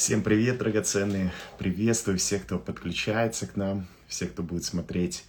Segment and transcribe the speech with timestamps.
[0.00, 1.30] Всем привет, драгоценные!
[1.58, 5.26] Приветствую всех, кто подключается к нам, всех, кто будет смотреть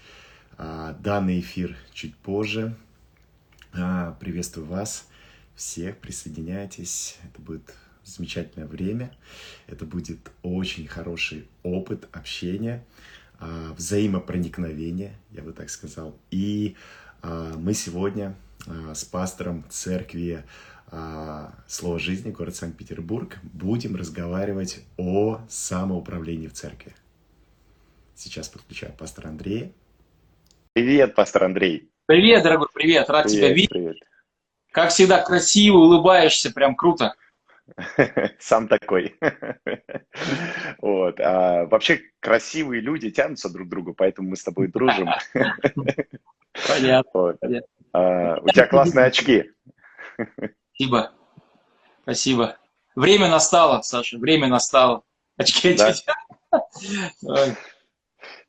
[0.58, 2.74] а, данный эфир чуть позже.
[3.74, 5.08] А, приветствую вас
[5.56, 7.18] всех, присоединяйтесь.
[7.22, 9.14] Это будет замечательное время.
[9.68, 12.82] Это будет очень хороший опыт общения,
[13.40, 16.18] а, взаимопроникновения, я бы так сказал.
[16.30, 16.78] И
[17.22, 20.46] а, мы сегодня а, с пастором церкви
[20.92, 26.94] Слово жизни, город Санкт-Петербург, будем разговаривать о самоуправлении в церкви.
[28.14, 29.72] Сейчас подключаю пастора Андрея.
[30.74, 31.90] Привет, пастор Андрей.
[32.08, 33.70] Привет, дорогой, привет, рад привет, тебя видеть.
[33.70, 33.98] Привет.
[34.72, 37.16] Как всегда, красиво, улыбаешься, прям круто.
[38.40, 39.16] Сам такой.
[40.82, 41.20] Вот.
[41.20, 45.10] А, вообще красивые люди тянутся друг к другу, поэтому мы с тобой дружим.
[46.68, 47.12] Понятно.
[47.14, 47.38] Вот.
[47.94, 49.52] А, у тебя классные очки.
[50.82, 51.12] Спасибо.
[52.02, 52.58] Спасибо.
[52.96, 55.04] Время настало, Саша, время настало.
[55.38, 55.94] Очки Да.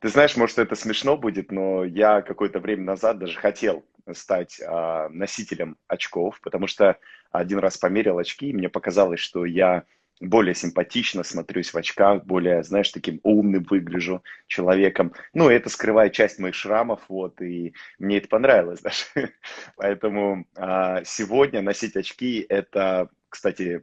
[0.01, 5.11] Ты знаешь, может, это смешно будет, но я какое-то время назад даже хотел стать а,
[5.11, 6.98] носителем очков, потому что
[7.31, 9.84] один раз померил очки, и мне показалось, что я
[10.21, 15.13] более симпатично смотрюсь в очках, более, знаешь, таким умным выгляжу человеком.
[15.35, 19.33] Ну, это скрывает часть моих шрамов, вот, и мне это понравилось даже.
[19.77, 23.83] Поэтому а, сегодня носить очки– это, кстати,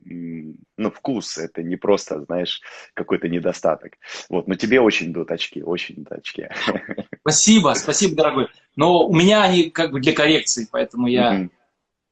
[0.78, 2.62] ну, вкус, это не просто, знаешь,
[2.94, 3.94] какой-то недостаток.
[4.30, 6.48] Вот, но тебе очень идут очки, очень идут очки.
[7.22, 8.48] Спасибо, спасибо, дорогой.
[8.76, 11.52] Но у меня они как бы для коррекции, поэтому я, Мгм,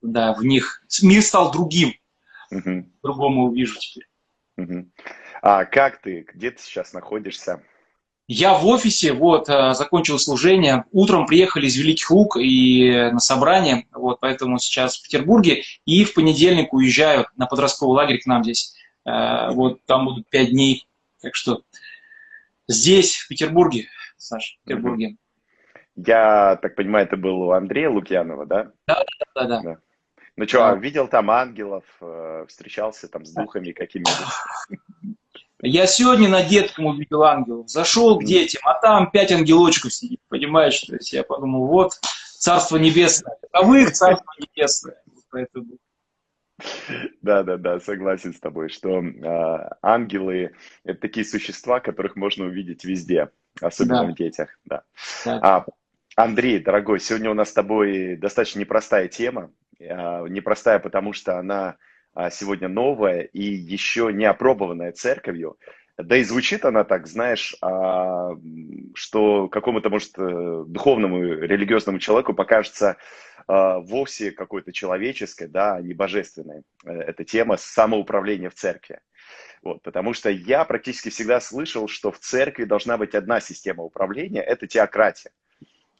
[0.02, 0.84] да, в них...
[1.02, 1.94] Мир стал другим,
[2.52, 4.08] мгм, по-другому увижу теперь.
[4.58, 4.92] мгм.
[5.42, 7.62] А как ты, где ты сейчас находишься?
[8.30, 10.84] Я в офисе, вот, э, закончил служение.
[10.92, 15.64] Утром приехали из Великих Луг и на собрание, вот, поэтому сейчас в Петербурге.
[15.86, 18.76] И в понедельник уезжаю на подростковый лагерь к нам здесь.
[19.06, 20.88] Э, Вот, там будут пять дней.
[21.22, 21.62] Так что
[22.68, 25.16] здесь, в Петербурге, Саша, в Петербурге.
[25.96, 28.72] Я так понимаю, это был у Андрея Лукьянова, да?
[29.34, 29.78] Да-да.
[30.38, 30.76] Ну что, Да.
[30.76, 35.18] видел там ангелов, э, встречался там с духами какими-нибудь?
[35.64, 37.68] Я сегодня на детском увидел ангелов.
[37.68, 40.80] Зашел к детям, а там пять ангелочков сидит, понимаешь?
[40.82, 41.94] То есть я подумал, вот,
[42.38, 43.36] Царство Небесное.
[43.52, 45.02] Таковы их Царство Небесное.
[45.32, 45.66] Поэтому
[47.24, 50.52] Да, да, да, согласен с тобой, что э, ангелы
[50.84, 54.12] это такие существа, которых можно увидеть везде, особенно Да.
[54.12, 54.50] в детях.
[54.66, 54.84] Да.
[55.26, 55.40] Да.
[55.42, 55.66] А,
[56.16, 59.52] Андрей, дорогой, сегодня у нас с тобой достаточно непростая тема.
[59.82, 61.78] А, Непростая, потому что она
[62.14, 65.58] а, сегодня новая и еще не опробованная церковью.
[65.98, 68.32] Да и звучит она так, знаешь, а,
[68.94, 72.98] что какому-то, может, э, духовному, религиозному человеку покажется
[73.50, 76.64] вовсе какой-то человеческой, да, не божественной.
[76.86, 79.00] Э, Эта тема самоуправления в церкви.
[79.62, 84.42] Вот, потому что я практически всегда слышал, что в церкви должна быть одна система управления,
[84.42, 85.32] это теократия.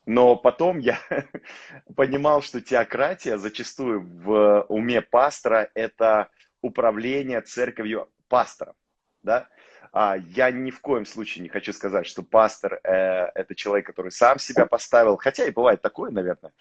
[0.08, 1.00] Но потом я
[1.98, 6.30] понимал, что теократия зачастую в уме пастора– это
[6.62, 8.74] управление церковью пастором.
[9.22, 9.50] Да?
[9.92, 12.90] А я ни в коем случае не хочу сказать, что пастор э,
[13.34, 16.52] это человек, который сам себя поставил, хотя и бывает такое, наверное.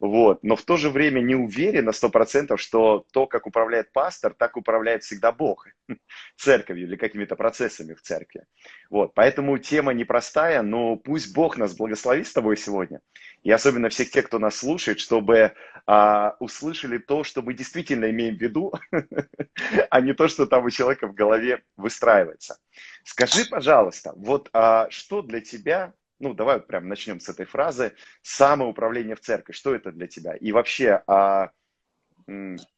[0.00, 0.42] Вот.
[0.42, 4.56] Но в то же время не уверен на 100%, что то, как управляет пастор, так
[4.56, 5.66] управляет всегда Бог
[6.36, 8.44] церковью или какими-то процессами в церкви.
[8.90, 9.14] Вот.
[9.14, 13.00] Поэтому тема непростая, но пусть Бог нас благословит с тобой сегодня.
[13.44, 15.52] И особенно всех тех, кто нас слушает, чтобы
[15.86, 18.72] а, услышали то, что мы действительно имеем в виду,
[19.90, 22.58] а не то, что там у человека в голове выстраивается.
[23.04, 29.14] Скажи, пожалуйста, вот а, что для тебя, ну давай прям начнем с этой фразы, самоуправление
[29.14, 30.34] в церкви, что это для тебя?
[30.36, 31.50] И вообще, а,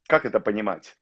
[0.09, 0.97] как это понимать?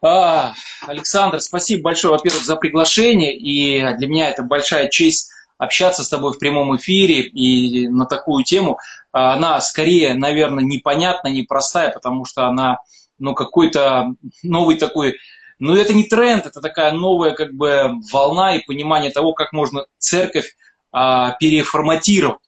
[0.00, 3.36] А, Александр, спасибо большое, во-первых, за приглашение.
[3.36, 8.44] И для меня это большая честь общаться с тобой в прямом эфире и на такую
[8.44, 8.78] тему.
[9.12, 12.78] А, Она скорее, наверное, непонятна, непростая, потому что она,
[13.18, 15.16] ну, какой-то новый такой,
[15.58, 19.86] ну, это не тренд, это такая новая как бы волна и понимание того, как можно
[19.98, 20.54] церковь
[20.92, 22.40] а, переформатировать.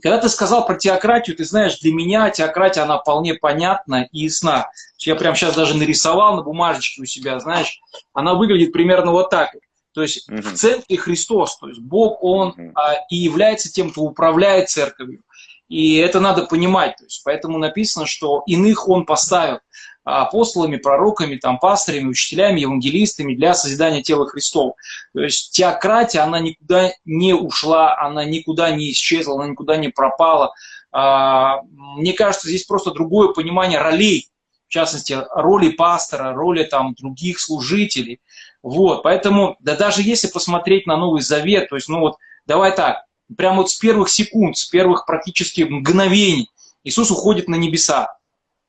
[0.00, 4.70] Когда ты сказал про теократию, ты знаешь, для меня теократия, она вполне понятна и ясна.
[4.98, 7.80] Я прямо сейчас даже нарисовал на бумажечке у себя, знаешь,
[8.12, 9.50] она выглядит примерно вот так.
[9.92, 10.42] То есть Мгм.
[10.42, 12.72] в центре Христос, то есть Бог, Он Мгм.
[12.74, 15.22] а, и является тем, кто управляет церковью.
[15.68, 16.96] И это надо понимать.
[16.96, 19.60] То есть, поэтому написано, что иных Он поставил
[20.04, 24.74] а, апостолами, пророками, там, пастырями, учителями, евангелистами для созидания тела Христова.
[25.12, 30.54] То есть теократия, она никуда не ушла, она никуда не исчезла, она никуда не пропала.
[30.92, 34.30] А, Мне кажется, здесь просто другое понимание ролей
[34.68, 38.20] в частности, роли пастора, роли там других служителей.
[38.68, 43.04] Вот, поэтому, да даже если посмотреть на Новый Завет, то есть, ну вот, давай так,
[43.34, 46.50] прямо вот с первых секунд, с первых практически мгновений
[46.84, 48.14] Иисус уходит на небеса.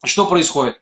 [0.05, 0.81] Что происходит?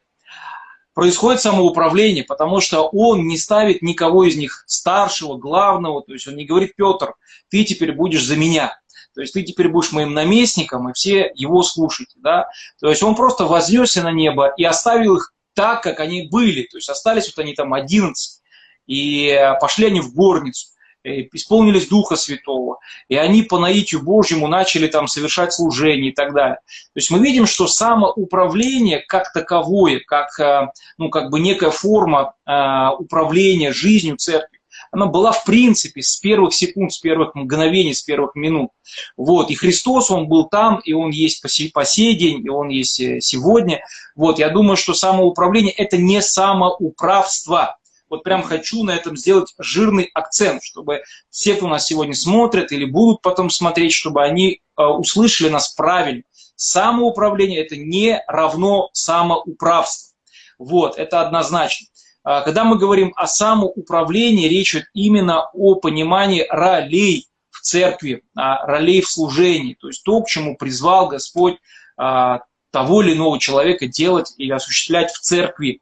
[0.94, 6.36] Происходит самоуправление, потому что он не ставит никого из них старшего, главного, то есть он
[6.36, 7.16] не говорит, Петр,
[7.50, 8.80] ты теперь будешь за меня.
[9.16, 12.14] То есть ты теперь будешь моим наместником, и все его слушайте.
[12.18, 12.50] Да?
[12.80, 16.68] То есть он просто вознесся на небо и оставил их так, как они были.
[16.68, 18.44] То есть остались вот они там 11.
[18.88, 20.68] И пошли они в горницу.
[21.08, 26.34] Э, исполнились Духа Святого, и они по наитию Божьему начали там совершать служение и так
[26.34, 26.58] далее.
[26.66, 32.34] То есть мы видим, что самоуправление как таковое, как, э, ну, как бы некая форма
[32.46, 34.60] э, управления жизнью церкви,
[34.92, 38.72] она была в принципе с первых секунд, с первых мгновений, с первых минут.
[39.16, 39.50] Вот.
[39.50, 42.70] И Христос, Он был там, и Он есть по сей, по сей день, и Он
[42.70, 43.82] есть сегодня.
[44.16, 44.40] Вот.
[44.40, 47.78] Я думаю, что самоуправление– это не самоуправство
[48.10, 52.86] вот прям хочу на этом сделать жирный акцент, чтобы все, кто нас сегодня смотрят или
[52.86, 56.24] будут потом смотреть, чтобы они э, услышали нас правильно.
[56.56, 60.16] Самоуправление– это не равно самоуправство.
[60.58, 61.88] Вот, это однозначно.
[62.24, 69.02] А, когда мы говорим о самоуправлении, речь идет именно о понимании ролей в церкви, ролей
[69.02, 71.58] в служении, то есть то, к чему призвал Господь
[71.96, 75.82] а, того или иного человека делать и осуществлять в церкви.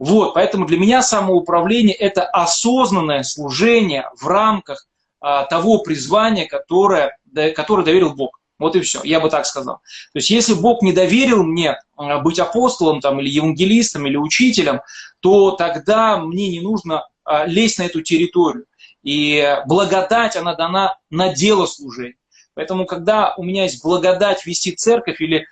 [0.00, 4.86] Вот, поэтому для меня самоуправление– это осознанное служение в рамках
[5.20, 8.40] а, того призвания, которое, да, которое доверил Бог.
[8.58, 9.76] Вот и все, я бы так сказал.
[10.14, 14.80] То есть если Бог не доверил мне а, быть апостолом там, или евангелистом, или учителем,
[15.20, 18.64] то тогда мне не нужно а, лезть на эту территорию.
[19.02, 22.16] И благодать, она дана на дело служения.
[22.54, 25.46] Поэтому, когда у меня есть благодать вести церковь или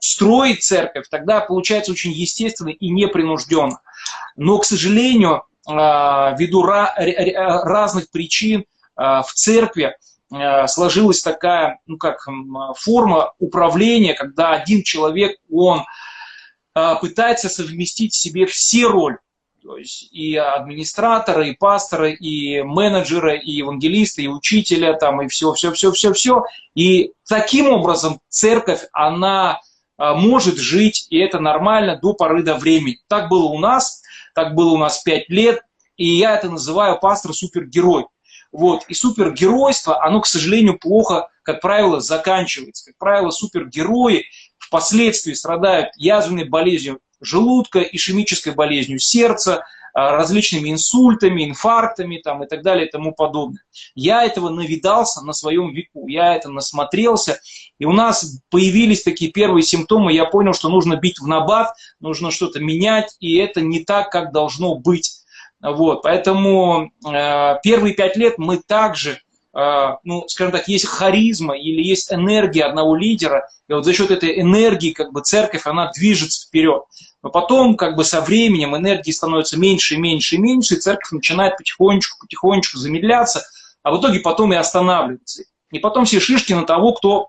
[0.00, 3.80] строить церковь, тогда получается очень естественно и непринужденно.
[4.36, 8.64] Но, к сожалению, а, ввиду разных причин
[8.96, 9.96] а, в церкви
[10.66, 12.18] сложилась такая, ну как,
[12.76, 15.86] форма управления, когда один человек, он
[17.00, 19.16] пытается совместить в себе все роли.
[19.62, 25.52] То есть и администратора, и пастора, и менеджера, и евангелиста, и учителя, там, и все,
[25.52, 26.44] все, все, все, все.
[26.74, 29.60] И таким образом церковь, она
[29.96, 32.98] а, может жить, и это нормально до поры до времени.
[33.08, 34.02] Так было у нас,
[34.34, 35.62] так было у нас пять лет,
[35.96, 38.06] и я это называю пастор супергерой.
[38.52, 38.84] Вот.
[38.88, 42.86] И супергеройство, оно, к сожалению, плохо, как правило, заканчивается.
[42.86, 44.24] Как правило, супергерои
[44.58, 52.62] впоследствии страдают язвенной болезнью желудка, ишемической болезнью сердца, а, различными инсультами, инфарктами там, и так
[52.62, 53.62] далее и тому подобное.
[53.94, 57.40] Я этого навидался на своем веку, я это насмотрелся,
[57.78, 62.30] и у нас появились такие первые симптомы, я понял, что нужно бить в набат, нужно
[62.30, 65.22] что-то менять, и это не так, как должно быть.
[65.60, 69.20] Вот, поэтому э, первые пять лет мы также
[69.60, 74.12] а, ну, скажем так, есть харизма или есть энергия одного лидера, и вот за счет
[74.12, 76.84] этой энергии как бы церковь, она движется вперед.
[77.22, 81.10] Но потом как бы со временем энергии становится меньше и меньше и меньше, и церковь
[81.10, 83.44] начинает потихонечку, потихонечку замедляться,
[83.82, 85.42] а в итоге потом и останавливается.
[85.72, 87.28] И потом все шишки на того, кто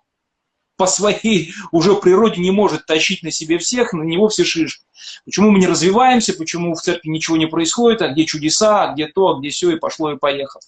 [0.78, 4.86] по своей уже природе не может тащить на себе всех, на него все шишки.
[5.26, 9.08] Почему мы не развиваемся, почему в церкви ничего не происходит, а где чудеса, а где
[9.08, 10.62] то, а где все, и пошло, и поехало.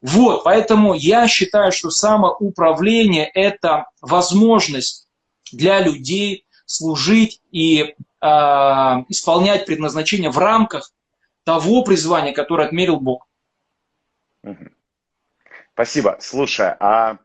[0.00, 5.06] Вот, поэтому я считаю, что самоуправление– это возможность
[5.52, 8.26] для людей служить и э,
[9.08, 10.92] исполнять предназначение в рамках
[11.44, 13.26] того призвания, которое отмерил Бог.
[15.74, 16.18] Спасибо.
[16.20, 17.18] Слушай, а,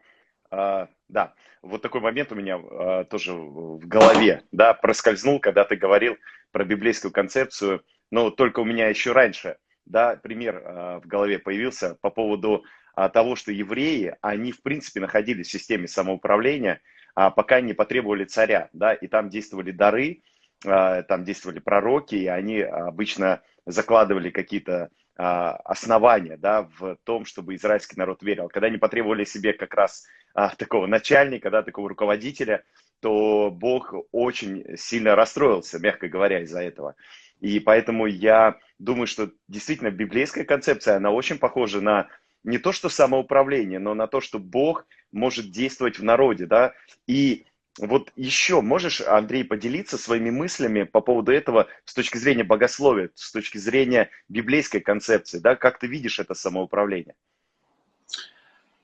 [0.49, 5.75] а да, вот такой момент у меня а, тоже в голове, да, проскользнул, когда ты
[5.75, 6.17] говорил
[6.51, 11.97] про библейскую концепцию, но только у меня еще раньше, да, пример а, в голове появился
[12.01, 12.63] по поводу
[12.95, 16.81] а, того, что евреи, они в принципе находились в системе самоуправления,
[17.31, 20.21] пока не потребовали царя, да, и там действовали дары,
[20.65, 27.55] а, там действовали пророки, и они обычно закладывали какие-то а, основания да, в том, чтобы
[27.55, 28.49] израильский народ верил.
[28.49, 32.63] Когда они потребовали себе как раз а, такого начальника, да, такого руководителя,
[32.99, 36.95] то Бог очень сильно расстроился, мягко говоря, из-за этого.
[37.39, 42.07] И поэтому я думаю, что действительно библейская концепция, она очень похожа на
[42.47, 46.73] не то, что самоуправление, но на то, что Бог может действовать в народе, да,
[47.05, 47.45] и
[47.77, 53.33] вот еще можешь, Андрей, поделиться своими мыслями по поводу этого с точки зрения богословия, с
[53.33, 57.15] точки зрения библейской концепции, да, как ты видишь это самоуправление?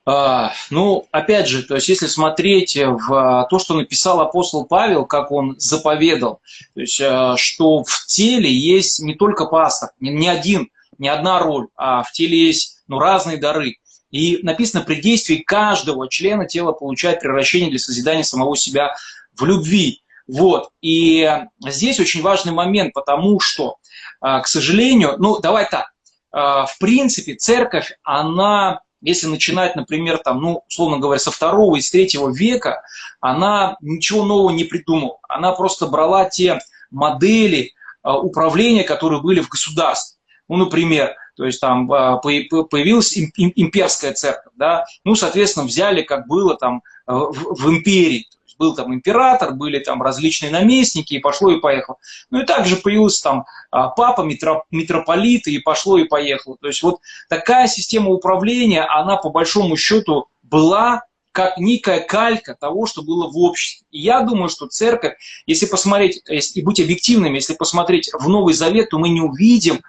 [0.05, 5.31] А, ну, опять же, то есть если смотреть в то, что написал апостол Павел, как
[5.31, 6.41] он заповедал,
[6.73, 11.39] то есть а, что в теле есть не только пастор, не, не один, не одна
[11.39, 13.77] роль, а в теле есть ну, разные дары.
[14.11, 18.95] И написано, при действии каждого члена тела получает превращение для созидания самого себя
[19.35, 20.03] в любви.
[20.27, 20.69] Вот.
[20.81, 21.29] И
[21.67, 23.77] здесь очень важный момент, потому что,
[24.21, 25.91] а, к сожалению, ну, давай так,
[26.31, 31.91] в принципе, церковь, она если начинать, например, там, ну, условно говоря, со второго и с
[31.91, 32.83] третьего века,
[33.19, 35.17] она ничего нового не придумала.
[35.27, 36.59] Она просто брала те
[36.89, 40.17] модели а, управления, которые были в государстве.
[40.47, 46.55] Ну, например, то есть там а, появилась имперская церковь, да, ну, соответственно, взяли, как было
[46.55, 48.27] там а, в империи,
[48.63, 51.97] был там император, были там различные наместники, и пошло и поехало.
[52.29, 56.57] Ну и также появился там а, папа, митрополит, и пошло и поехало.
[56.61, 56.99] То есть вот
[57.29, 63.35] такая система управления, она по большому счету была как некая калька того, что было в
[63.37, 63.87] обществе.
[63.91, 65.15] И я думаю, что церковь,
[65.47, 69.81] если посмотреть, и быть объективными, если посмотреть в Новый Завет, то мы не увидим,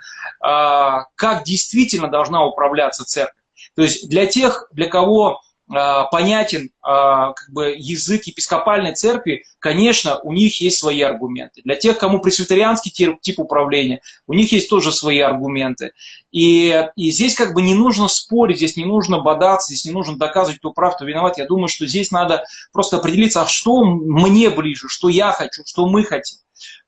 [0.45, 3.43] как действительно должна управляться церковь.
[3.75, 10.19] То есть для тех, для кого а, понятен а, как бы, язык епископальной церкви, конечно,
[10.19, 11.63] у них есть свои аргументы.
[11.65, 15.93] Для тех, кому пресвитерианский тип управления, у них есть тоже свои аргументы.
[16.33, 20.19] И, и здесь как бы не нужно спорить, здесь не нужно бодаться, здесь не нужно
[20.19, 21.39] доказывать, кто прав, кто виноват.
[21.39, 25.87] Я думаю, что здесь надо просто определиться, а что мне ближе, что я хочу, что
[25.87, 26.39] мы хотим.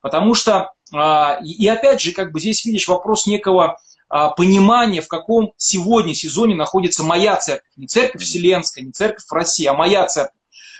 [0.01, 3.77] Потому что, а, и опять же, как бы здесь видишь вопрос некого
[4.09, 7.69] а, понимание, в каком сегодня сезоне находится моя церковь.
[7.75, 10.39] Не церковь вселенская, не церковь в России, а моя церковь.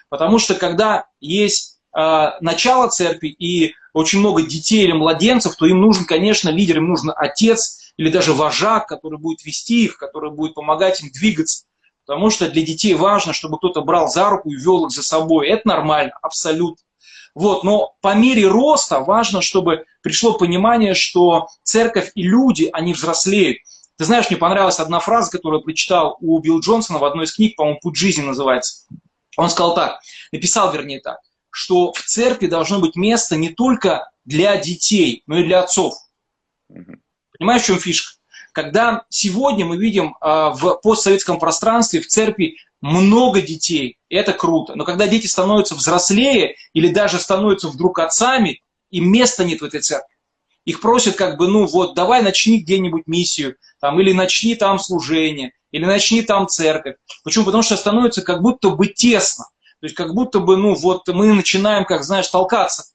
[0.10, 5.82] Потому что когда есть э, начало церкви и очень много детей или младенцев, то им
[5.82, 10.54] нужен, конечно, лидер, им нужен отец или даже вожак, который будет вести их, который будет
[10.54, 11.66] помогать им двигаться.
[12.06, 15.50] Потому что для детей важно, чтобы кто-то брал за руку и вел их за собой.
[15.50, 16.82] Это нормально, абсолютно.
[17.36, 23.60] Вот, но по мере роста важно, чтобы пришло понимание, что церковь и люди, они взрослеют.
[23.98, 27.34] Ты знаешь, мне понравилась одна фраза, которую я прочитал у Билла Джонсона в одной из
[27.34, 28.86] книг, по-моему, «Путь жизни» называется.
[29.38, 30.00] Он сказал так,
[30.32, 31.20] написал, вернее, так,
[31.50, 35.96] что в церкви должно быть место не только для детей, но и для отцов.
[37.38, 38.16] Понимаешь, в чем фишка?
[38.52, 44.76] Когда сегодня мы видим э, в постсоветском пространстве в церкви много детей, это круто.
[44.76, 49.82] Но когда дети становятся взрослее или даже становятся вдруг отцами, им места нет в этой
[49.82, 50.16] церкви.
[50.66, 55.54] Их просят как бы, ну вот, давай начни где-нибудь миссию, там, или начни там служение,
[55.72, 56.96] или начни там церковь.
[57.24, 57.46] Почему?
[57.46, 59.46] Потому что становится как будто бы тесно.
[59.80, 62.86] То есть как будто бы, ну вот, мы начинаем, как знаешь, толкаться.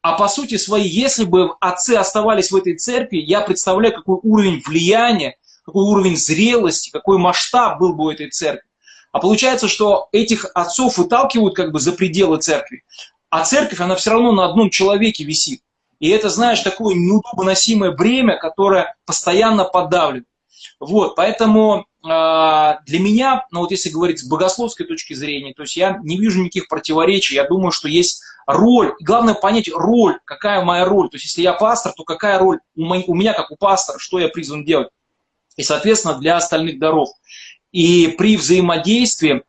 [0.00, 4.60] А по сути своей, если бы отцы оставались в этой церкви, я представляю, какой уровень
[4.66, 8.68] влияния, какой уровень зрелости, какой масштаб был бы у этой церкви.
[9.12, 12.82] А получается, что этих отцов выталкивают как бы за пределы церкви.
[13.30, 15.60] А церковь, она все равно на одном человеке висит.
[16.00, 20.24] И это, знаешь, такое неудобоносимое бремя, которое постоянно подавлено.
[20.80, 25.76] Вот, поэтому э, для меня, ну вот если говорить с богословской точки зрения, то есть
[25.76, 30.84] я не вижу никаких противоречий, я думаю, что есть роль, главное понять роль, какая моя
[30.84, 33.56] роль, то есть если я пастор, то какая роль у, мо- у меня как у
[33.56, 34.88] пастора, что я призван делать,
[35.56, 37.10] и, соответственно, для остальных даров.
[37.72, 39.42] И при взаимодействии,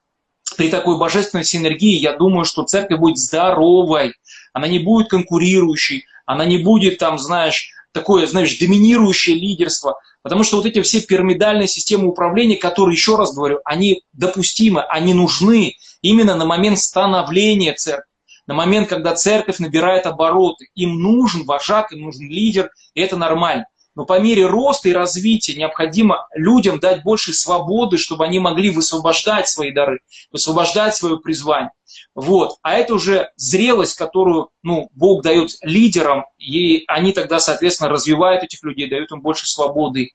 [0.58, 4.13] при такой божественной синергии, я думаю, что церковь будет здоровой,
[4.53, 10.58] она не будет конкурирующей, она не будет там, знаешь, такое, знаешь, доминирующее лидерство, потому что
[10.58, 16.36] вот эти все пирамидальные системы управления, которые, еще раз говорю, они допустимы, они нужны именно
[16.36, 18.10] на момент становления церкви,
[18.48, 20.68] на момент, когда церковь набирает обороты.
[20.75, 23.65] Им нужен вожак, им нужен лидер, и это нормально.
[23.96, 29.48] Но по мере роста и развития необходимо людям дать больше свободы, чтобы они могли высвобождать
[29.48, 30.00] свои дары,
[30.32, 31.72] высвобождать свое призвание.
[32.16, 32.58] Вот.
[32.62, 38.64] А это уже зрелость, которую ну, Бог дает лидерам, и они тогда, соответственно, развивают этих
[38.64, 40.12] людей, дают им больше свободы.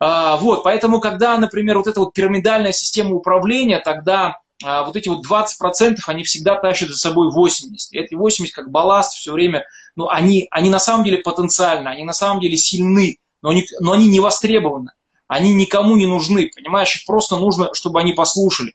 [0.00, 0.64] А, вот.
[0.64, 5.98] Поэтому, когда, например, вот эта вот пирамидальная система управления, тогда а, вот эти вот 20%,
[6.06, 7.92] они всегда тащат за собой 80.
[7.92, 9.64] И эти 80 как балласт все время,
[9.96, 13.92] ну, они, они на самом деле потенциальны, они на самом деле сильны, но они, но
[13.92, 14.92] они не востребованы.
[15.28, 16.94] Они никому не нужны, понимаешь?
[16.94, 18.74] Их просто нужно, чтобы они послушали.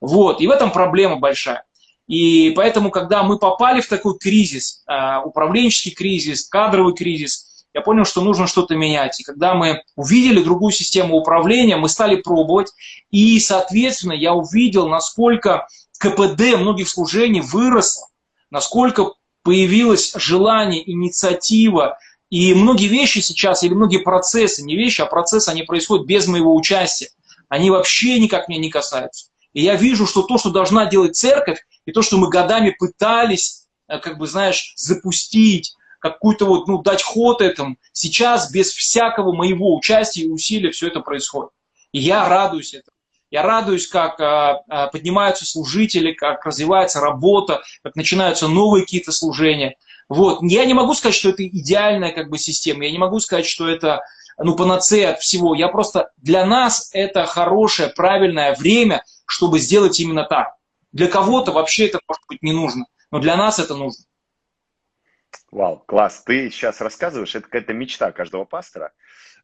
[0.00, 1.64] Вот, и в этом проблема большая.
[2.06, 8.04] И поэтому, когда мы попали в такой кризис, а, управленческий кризис, кадровый кризис, я понял,
[8.04, 9.20] что нужно что-то менять.
[9.20, 12.72] И когда мы увидели другую систему управления, мы стали пробовать.
[13.10, 15.66] И, соответственно, я увидел, насколько
[15.98, 18.06] КПД многих служений выросло,
[18.50, 19.12] насколько
[19.46, 21.98] появилось желание, инициатива.
[22.30, 26.54] И многие вещи сейчас, или многие процессы, не вещи, а процессы, они происходят без моего
[26.54, 27.10] участия.
[27.48, 29.28] они вообще никак меня не касаются.
[29.52, 33.68] И я вижу, что то, что должна делать церковь, и то, что мы годами пытались,
[33.86, 39.76] э, как бы, знаешь, запустить, какую-то вот, ну, дать ход этому, сейчас без всякого моего
[39.76, 41.50] участия и усилия все это происходит.
[41.92, 42.95] И я радуюсь этому.
[43.30, 49.76] Я радуюсь, как а, а, поднимаются служители, как развивается работа, как начинаются новые какие-то служения.
[50.08, 50.40] Вот.
[50.42, 53.68] Я не могу сказать, что это идеальная как бы, система, я не могу сказать, что
[53.68, 54.02] это
[54.38, 55.54] ну, панацея от всего.
[55.54, 60.54] Я просто, для нас это хорошее, правильное время, чтобы сделать именно так.
[60.92, 64.04] Для кого-то вообще это, может быть, не нужно, но для нас это нужно.
[65.50, 66.22] Вау, класс.
[66.24, 68.92] Ты сейчас рассказываешь, это какая-то мечта каждого пастора,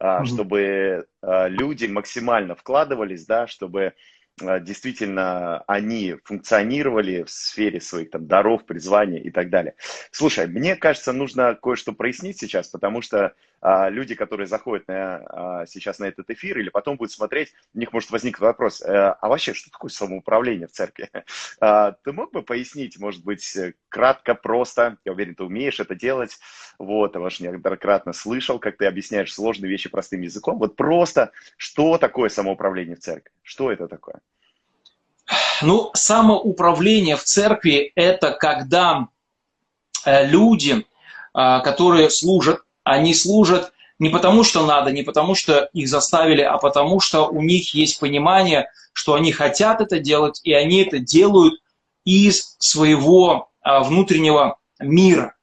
[0.03, 0.27] mm-hmm.
[0.27, 3.95] чтобы а, люди максимально вкладывались, да, чтобы
[4.41, 9.75] а, действительно они функционировали в сфере своих там даров, призваний и так далее.
[10.11, 15.99] Слушай, мне кажется, нужно кое-что прояснить сейчас, потому что люди, которые заходят на, а, сейчас
[16.01, 19.55] на этот эфир или потом будут смотреть, у них может возникнуть вопрос, а, а вообще,
[19.55, 21.09] что такое самоуправление в церкви?
[21.61, 23.57] А, ты мог бы пояснить, может быть,
[23.89, 26.39] кратко, просто, я уверен, ты умеешь это делать,
[26.79, 31.99] вот, я ваш неоднократно слышал, как ты объясняешь сложные вещи простым языком, вот просто, что
[31.99, 33.31] такое самоуправление в церкви?
[33.43, 34.21] Что это такое?
[35.63, 39.07] Ну, самоуправление в церкви– это когда
[40.05, 45.89] э, люди, э, которые служат, они служат не потому, что надо, не потому, что их
[45.89, 50.83] заставили, а потому, что у них есть понимание, что они хотят это делать, и они
[50.83, 51.55] это делают
[52.05, 55.37] из своего э, внутреннего мира.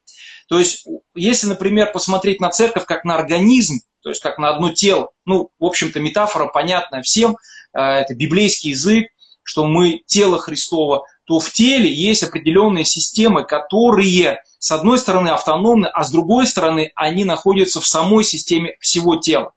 [0.50, 4.74] То есть, если, например, посмотреть на церковь как на организм, то есть как на одно
[4.74, 7.38] тело, ну, в общем-то, метафора понятная всем,
[7.72, 9.10] это библейский язык,
[9.44, 15.86] что мы тело Христово, то в теле есть определенные системы, которые, с одной стороны, автономны,
[15.86, 19.54] а с другой стороны, они находятся в самой системе всего тела.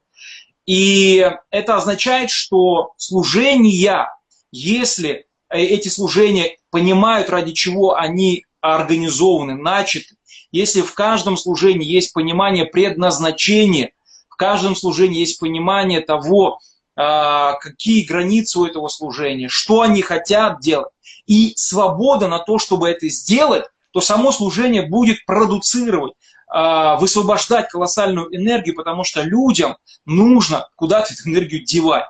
[0.66, 4.10] И это означает, что служения,
[4.50, 10.16] если э, эти служения понимают, ради чего они организованы, начаты,
[10.50, 13.92] если в каждом служении есть понимание предназначения,
[14.28, 16.58] в каждом служении есть понимание того,
[16.96, 20.91] а, какие границы у этого служения, что они хотят делать,
[21.26, 26.14] и свобода на то, чтобы это сделать, то само служение будет продуцировать,
[26.48, 32.06] а, высвобождать колоссальную энергию, потому что людям нужно куда-то эту энергию девать.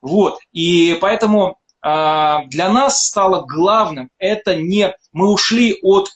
[0.00, 0.40] Вот.
[0.52, 6.10] И поэтому а, для нас стало главным, это не мы ушли от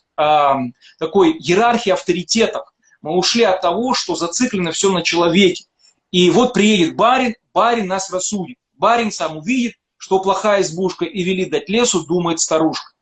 [0.99, 2.65] такой иерархии авторитетов,
[3.03, 5.67] мы ушли от того, что зациклено все на человеке.
[6.11, 8.57] И вот приедет барин, барин нас рассудит.
[8.75, 12.93] Барин сам увидит, что плохая избушка и велит дать лесу, думает старушка.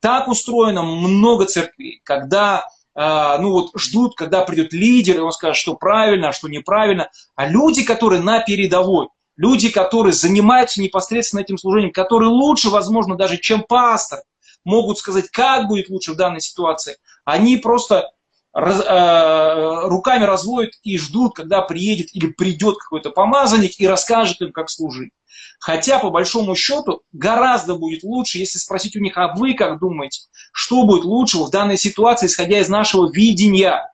[0.00, 5.56] Так устроено много церквей, когда э, ну вот ждут, когда придет лидер, и он скажет,
[5.56, 7.10] что правильно, а что неправильно.
[7.34, 13.38] А люди, которые на передовой, люди, которые занимаются непосредственно этим служением, которые лучше, возможно, даже
[13.38, 14.20] чем пастор,
[14.64, 18.10] могут сказать, как будет лучше в данной ситуации, они просто
[18.58, 24.52] раз, э, руками разводят и ждут, когда приедет или придет какой-то помазанник и расскажет им,
[24.52, 25.12] как служить.
[25.60, 30.22] Хотя, по большому счету, гораздо будет лучше, если спросить у них, а вы как думаете,
[30.52, 33.92] что будет лучше в данной ситуации, исходя из нашего видения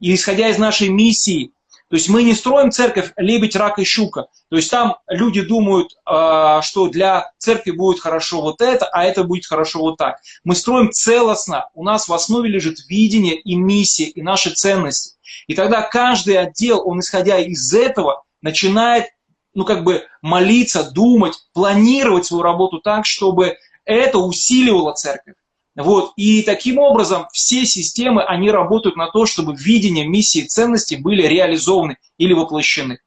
[0.00, 1.52] и исходя из нашей миссии,
[1.90, 4.28] то есть мы не строим церковь лебедь, рак и щука.
[4.48, 9.24] То есть там люди думают, а, что для церкви будет хорошо вот это, а это
[9.24, 10.20] будет хорошо вот так.
[10.44, 11.68] Мы строим целостно.
[11.74, 15.16] У нас в основе лежит видение и миссия, и наши ценности.
[15.48, 19.06] И тогда каждый отдел, он исходя из этого, начинает
[19.52, 25.34] ну, как бы молиться, думать, планировать свою работу так, чтобы это усиливало церковь.
[25.82, 26.12] Вот.
[26.16, 31.96] И таким образом все системы, они работают на то, чтобы видение, миссии, ценности были реализованы
[32.18, 33.00] или воплощены.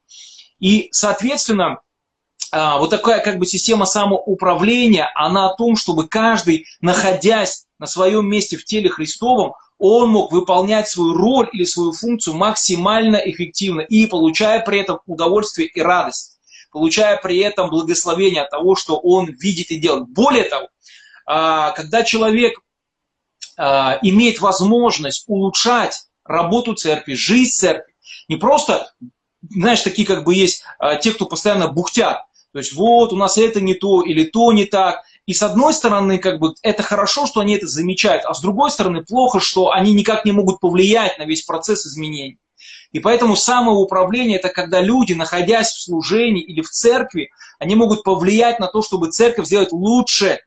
[0.60, 1.80] И, соответственно,
[2.50, 8.28] а, вот такая как бы система самоуправления, она о том, чтобы каждый, находясь на своем
[8.28, 14.06] месте в теле Христовом, он мог выполнять свою роль или свою функцию максимально эффективно и
[14.06, 16.38] получая при этом удовольствие и радость,
[16.70, 20.08] получая при этом благословение от того, что он видит и делает.
[20.08, 20.68] Более того,
[21.26, 22.60] а, когда человек
[23.56, 27.94] имеет возможность улучшать работу церкви, жизнь церкви,
[28.28, 28.92] не просто,
[29.50, 33.36] знаешь, такие как бы есть а, те, кто постоянно бухтят, то есть вот у нас
[33.36, 37.26] это не то или то не так, и с одной стороны, как бы, это хорошо,
[37.26, 41.18] что они это замечают, а с другой стороны, плохо, что они никак не могут повлиять
[41.18, 42.38] на весь процесс изменений.
[42.92, 48.60] И поэтому самоуправление– это когда люди, находясь в служении или в церкви, они могут повлиять
[48.60, 50.40] на то, чтобы церковь сделать лучше,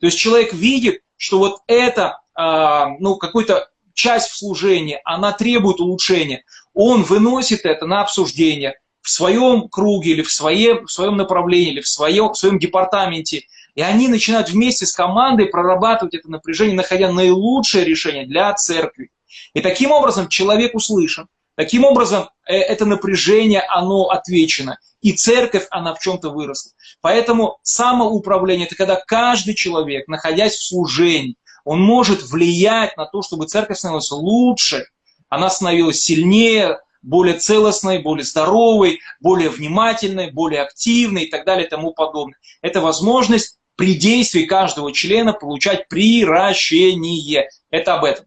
[0.00, 6.44] то есть человек видит, что вот эта, ну, какой-то часть в служении, она требует улучшения.
[6.74, 11.80] Он выносит это на обсуждение, в своем круге или в, своем, в своем направлении, или
[11.80, 13.42] в своем, в своем департаменте.
[13.74, 19.10] И они начинают вместе с командой прорабатывать это напряжение, находя наилучшее решение для церкви.
[19.54, 21.26] И таким образом человек услышан.
[21.56, 24.78] Таким образом, э, это напряжение, оно отвечено.
[25.00, 26.72] И церковь, она в чем-то выросла.
[27.00, 33.46] Поэтому самоуправление– это когда каждый человек, находясь в служении, он может влиять на то, чтобы
[33.46, 34.86] церковь становилась лучше,
[35.28, 41.70] она становилась сильнее, более целостной, более здоровой, более внимательной, более активной и так далее и
[41.70, 42.38] тому подобное.
[42.60, 47.48] Это возможность при действии каждого члена получать приращение.
[47.70, 48.26] Это об этом.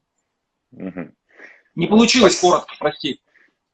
[0.71, 1.12] Угу.
[1.76, 2.52] Не получилось Спасибо.
[2.52, 3.19] коротко, прости.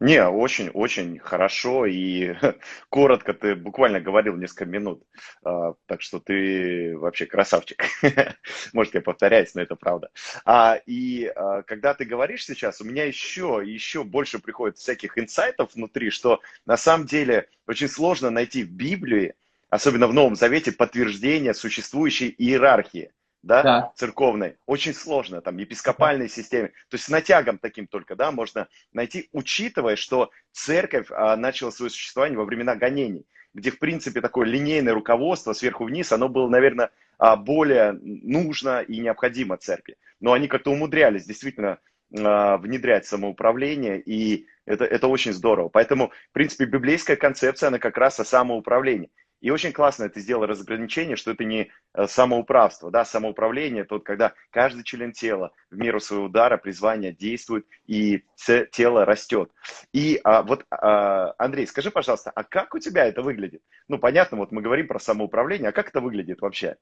[0.01, 2.33] Не, очень-очень хорошо и
[2.89, 5.03] коротко ты буквально говорил несколько минут,
[5.43, 7.83] а, так что ты вообще красавчик.
[8.73, 10.09] Может, я повторяюсь, но это правда.
[10.43, 15.75] А, и а, когда ты говоришь сейчас, у меня еще, еще больше приходит всяких инсайтов
[15.75, 19.35] внутри, что на самом деле очень сложно найти в Библии,
[19.69, 23.11] особенно в Новом Завете, подтверждение существующей иерархии
[23.43, 23.91] да, да.
[23.95, 26.69] церковной, очень сложно, там, епископальной системе.
[26.89, 31.89] То есть с натягом таким только, да, можно найти, учитывая, что церковь а, начала свое
[31.89, 36.91] существование во времена гонений, где, в принципе, такое линейное руководство сверху вниз, оно было, наверное,
[37.17, 39.97] а, более нужно и необходимо церкви.
[40.19, 41.79] Но они как-то умудрялись действительно
[42.17, 45.69] а, внедрять самоуправление, и это, это очень здорово.
[45.69, 49.09] Поэтому, в принципе, библейская концепция, она как раз о самоуправлении.
[49.41, 54.33] И очень классно это сделал разграничение, что это не э, самоуправство, да, самоуправление, тут когда
[54.51, 58.23] каждый член тела в меру своего удара, призвания действует, и
[58.71, 59.51] тело растет.
[59.93, 63.63] И а, вот, а, Андрей, скажи, пожалуйста, а как у тебя это выглядит?
[63.87, 66.77] Ну, понятно, вот мы говорим про самоуправление, а как это выглядит вообще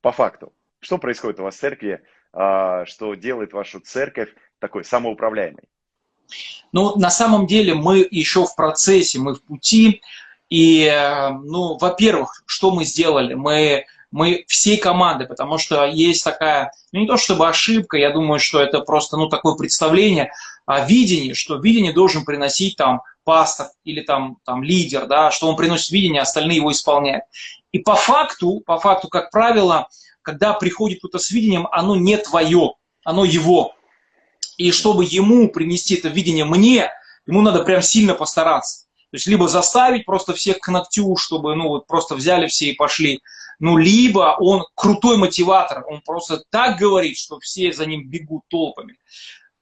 [0.00, 0.52] по факту?
[0.80, 2.00] Что происходит у вас в церкви,
[2.32, 5.64] а, что делает вашу церковь такой самоуправляемой?
[6.72, 10.02] Ну, на самом деле мы еще в процессе, мы в пути,
[10.54, 13.34] и, э, ну, во-первых, что мы сделали?
[13.34, 18.38] Мы, мы всей командой, потому что есть такая, ну, не то чтобы ошибка, я думаю,
[18.38, 20.30] что это просто, ну, такое представление,
[20.64, 25.56] а видение, что видение должен приносить там пастор или там, там лидер, да, что он
[25.56, 27.24] приносит видение, остальные его исполняют.
[27.72, 29.88] И по факту, по факту, как правило,
[30.22, 33.74] когда приходит кто-то с видением, оно не твое, оно его.
[34.56, 36.92] И чтобы ему принести это видение мне,
[37.26, 38.83] ему надо прям сильно постараться.
[39.14, 42.74] То есть либо заставить просто всех к ногтю, чтобы ну вот просто взяли все и
[42.74, 43.20] пошли,
[43.60, 48.96] ну либо он крутой мотиватор, он просто так говорит, что все за ним бегут толпами.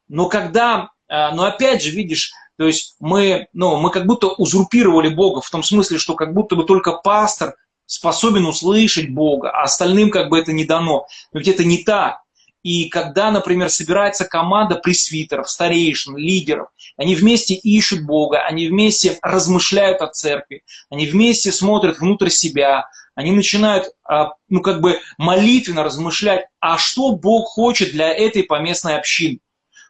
[0.09, 5.11] Но когда, э, но опять же, видишь, то есть мы, ну, мы как будто узурпировали
[5.11, 10.09] Бога в том смысле, что как будто бы только пастор способен услышать Бога, а остальным
[10.11, 11.07] как бы это не дано.
[11.31, 12.22] Но ведь это не так.
[12.63, 20.01] И когда, например, собирается команда пресвитеров, старейшин, лидеров, они вместе ищут Бога, они вместе размышляют
[20.01, 26.47] о церкви, они вместе смотрят внутрь себя, они начинают, а, ну, как бы молитвенно размышлять,
[26.61, 29.41] а что Бог хочет для этой поместной общины.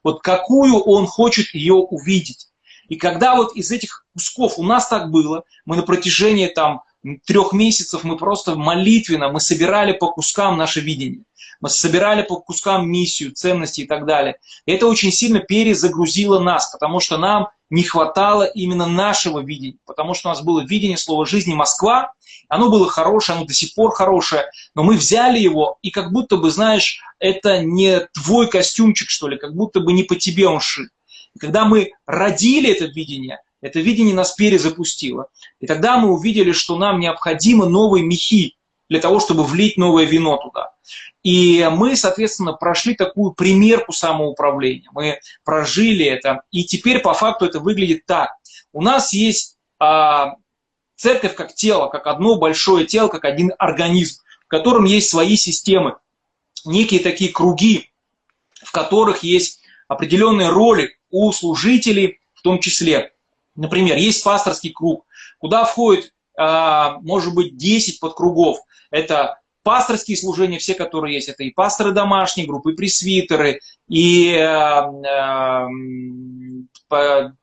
[0.02, 2.48] Вот какую Он хочет ее увидеть.
[2.88, 6.82] И когда вот из этих кусков у нас так было, мы на протяжении там
[7.26, 11.24] трех месяцев мы просто молитвенно, мы собирали по кускам наше видение.
[11.60, 14.36] Мы собирали по кускам миссию, ценности и так далее.
[14.66, 20.14] И это очень сильно перезагрузило нас, потому что нам не хватало именно нашего видения, потому
[20.14, 22.12] что у нас было видение слова жизни Москва,
[22.48, 26.36] оно было хорошее, оно до сих пор хорошее, но мы взяли его, и как будто
[26.36, 30.60] бы, знаешь, это не твой костюмчик, что ли, как будто бы не по тебе он
[30.60, 30.90] шит.
[31.34, 35.28] И когда мы родили это видение, это видение нас перезапустило.
[35.60, 38.56] И тогда мы увидели, что нам необходимы новые мехи
[38.90, 40.72] для того, чтобы влить новое вино туда.
[41.22, 44.90] И мы, соответственно, прошли такую примерку самоуправления.
[44.92, 46.42] Мы прожили это.
[46.50, 48.32] И теперь по факту это выглядит так.
[48.72, 50.34] У нас есть а,
[50.96, 55.96] церковь как тело, как одно большое тело, как один организм, в котором есть свои системы,
[56.64, 57.92] некие такие круги,
[58.62, 63.12] в которых есть определенные роли у служителей в том числе.
[63.54, 65.06] Например, есть пасторский круг,
[65.38, 68.58] куда входит, а, может быть, 10 подкругов.
[68.90, 74.82] Это пасторские служения, все, которые есть, это и пасторы домашние, группы пресвитеры, и э,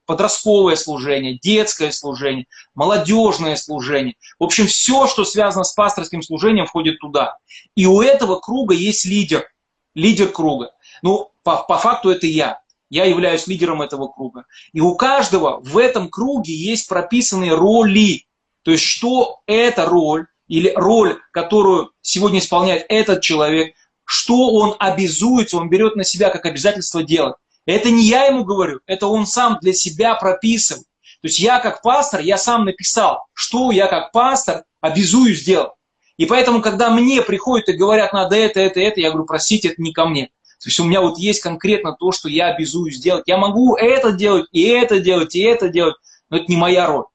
[0.05, 2.45] подростковое служение, детское служение,
[2.75, 4.15] молодежное служение.
[4.37, 7.37] В общем, все, что связано с пасторским служением, входит туда.
[7.75, 9.47] И у этого круга есть лидер,
[9.95, 10.71] лидер круга.
[11.01, 12.59] Ну, по, по факту это я.
[12.89, 14.45] Я являюсь лидером этого круга.
[14.73, 18.25] И у каждого в этом круге есть прописанные роли.
[18.63, 25.57] То есть, что эта роль или роль, которую сегодня исполняет этот человек, что он обязуется,
[25.57, 27.35] он берет на себя как обязательство делать.
[27.67, 30.85] Это не я ему говорю, это он сам для себя прописывает.
[31.21, 35.73] То есть я как пастор, я сам написал, что я как пастор обязую сделать.
[36.17, 39.81] И поэтому, когда мне приходят и говорят, надо это, это, это, я говорю, простите, это
[39.81, 40.31] не ко мне.
[40.61, 43.23] То есть у меня вот есть конкретно то, что я обязую сделать.
[43.27, 45.95] Я могу это делать, и это делать, и это делать,
[46.29, 47.05] но это не моя роль.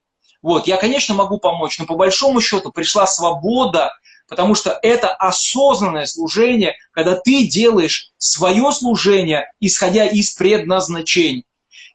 [0.41, 3.93] Вот, я, конечно, могу помочь, но по большому счету пришла свобода,
[4.29, 11.45] потому что это осознанное служение, когда ты делаешь свое служение, исходя из предназначения.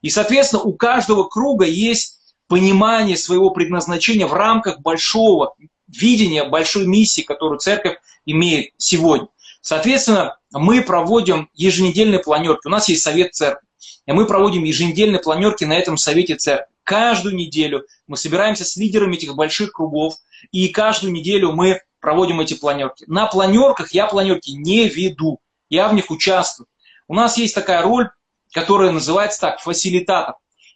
[0.02, 5.56] И, соответственно, у каждого круга есть понимание своего предназначения в рамках большого
[5.88, 9.28] видения, большой миссии, которую церковь имеет сегодня.
[9.62, 12.68] Соответственно, мы проводим еженедельные планерки.
[12.68, 13.68] У нас есть совет церкви.
[14.06, 16.74] И мы проводим еженедельные планерки на этом совете церкви.
[16.84, 20.16] Каждую неделю мы собираемся с лидерами этих больших кругов,
[20.52, 23.04] и каждую неделю мы проводим эти планерки.
[23.08, 26.68] На планерках я планерки не веду, я в них участвую.
[27.08, 28.10] У нас есть такая роль,
[28.52, 30.36] которая называется так, фасилитатор.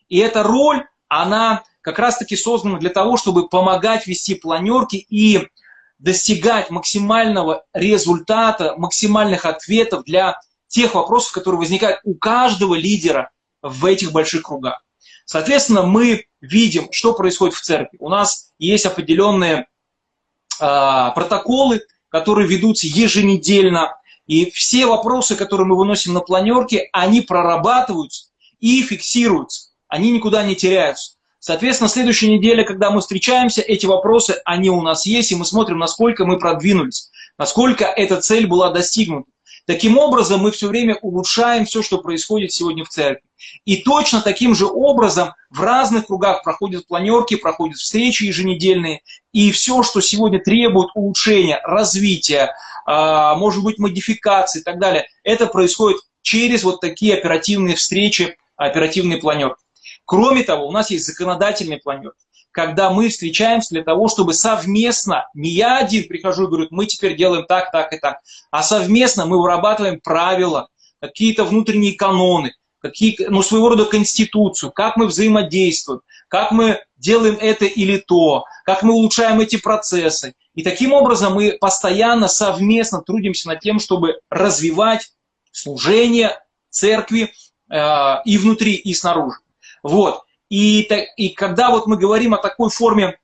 [0.10, 5.48] И эта роль, она как раз-таки создана для того, чтобы помогать вести планерки и
[6.04, 10.38] достигать максимального результата, максимальных ответов для
[10.68, 14.84] тех вопросов, которые возникают у каждого лидера в этих больших кругах.
[15.24, 17.98] Соответственно, мы видим, что происходит в церкви.
[18.02, 19.66] У нас есть определенные э,
[20.60, 23.96] протоколы, которые ведутся еженедельно,
[24.28, 28.26] и все вопросы, которые мы выносим на планерке, они прорабатываются
[28.60, 29.70] и фиксируются.
[29.88, 31.13] Они никуда не теряются.
[31.46, 35.78] Соответственно, следующая неделя, когда мы встречаемся, эти вопросы, они у нас есть, и мы смотрим,
[35.78, 39.30] насколько мы продвинулись, насколько эта цель была достигнута.
[39.66, 43.28] Таким образом, мы все время улучшаем все, что происходит сегодня в церкви.
[43.66, 49.02] И точно таким же образом в разных кругах проходят планерки, проходят встречи еженедельные,
[49.34, 55.48] и все, что сегодня требует улучшения, развития, а, может быть, модификации и так далее, это
[55.48, 59.63] происходит через вот такие оперативные встречи, оперативные планерки.
[60.06, 62.14] Кроме того, у нас есть законодательный планер,
[62.52, 67.16] когда мы встречаемся для того, чтобы совместно, не я один прихожу и говорю, мы теперь
[67.16, 68.20] делаем так, так и так,
[68.52, 70.68] а совместно мы вырабатываем правила,
[71.02, 77.66] какие-то внутренние каноны, какие, ну, своего рода конституцию, как мы взаимодействуем, как мы делаем это
[77.66, 80.34] или то, как мы улучшаем эти процессы.
[80.54, 85.12] И таким образом мы постоянно совместно трудимся над тем, чтобы развивать
[85.52, 86.40] служение
[86.70, 87.34] церкви
[87.70, 89.38] э, и внутри, и снаружи.
[89.84, 90.24] Вот.
[90.50, 90.82] И,
[91.18, 93.20] и когда вот мы говорим о такой форме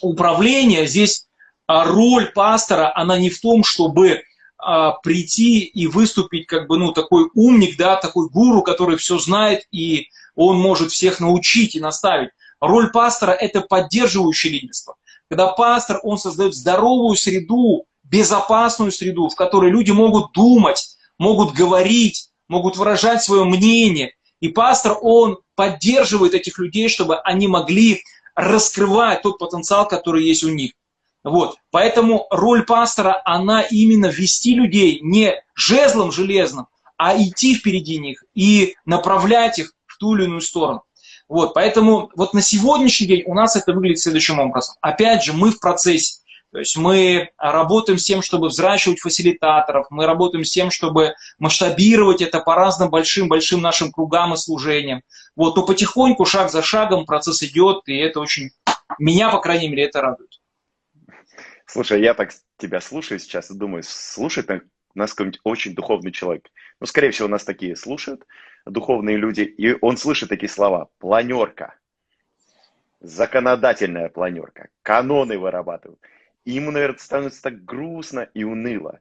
[0.00, 1.26] управления, здесь
[1.66, 4.22] а, роль пастора, она не в том, чтобы
[4.56, 9.66] а, прийти и выступить как бы, ну, такой умник, да, такой гуру, который все знает,
[9.70, 12.30] и он может всех научить и наставить.
[12.60, 14.96] Роль пастора– это поддерживающее лидерство.
[15.28, 22.30] Когда пастор, он создает здоровую среду, безопасную среду, в которой люди могут думать, могут говорить,
[22.48, 24.14] могут выражать свое мнение.
[24.40, 28.02] И пастор, он поддерживает этих людей, чтобы они могли
[28.34, 30.72] раскрывать тот потенциал, который есть у них.
[31.24, 31.56] Вот.
[31.70, 38.76] Поэтому роль пастора, она именно вести людей не жезлом железным, а идти впереди них и
[38.84, 40.82] направлять их в ту или иную сторону.
[41.28, 44.76] Вот, поэтому вот на сегодняшний день у нас это выглядит следующим образом.
[44.80, 46.17] Опять же, мы в процессе.
[46.50, 52.22] То есть мы работаем с тем, чтобы взращивать фасилитаторов, мы работаем с тем, чтобы масштабировать
[52.22, 55.02] это по разным большим-большим нашим кругам и служениям.
[55.36, 58.50] Вот, но потихоньку, шаг за шагом процесс идет, и это очень,
[58.98, 60.40] меня, по крайней мере, это радует.
[61.66, 64.48] Слушай, я так тебя слушаю сейчас и думаю, слушает
[64.94, 66.50] нас какой-нибудь очень духовный человек.
[66.80, 68.24] Ну, скорее всего, нас такие слушают,
[68.64, 70.88] духовные люди, и он слышит такие слова.
[70.98, 71.74] Планерка,
[73.00, 76.00] законодательная планерка, каноны вырабатывают.
[76.48, 79.00] И ему, наверное, становится так грустно и уныло.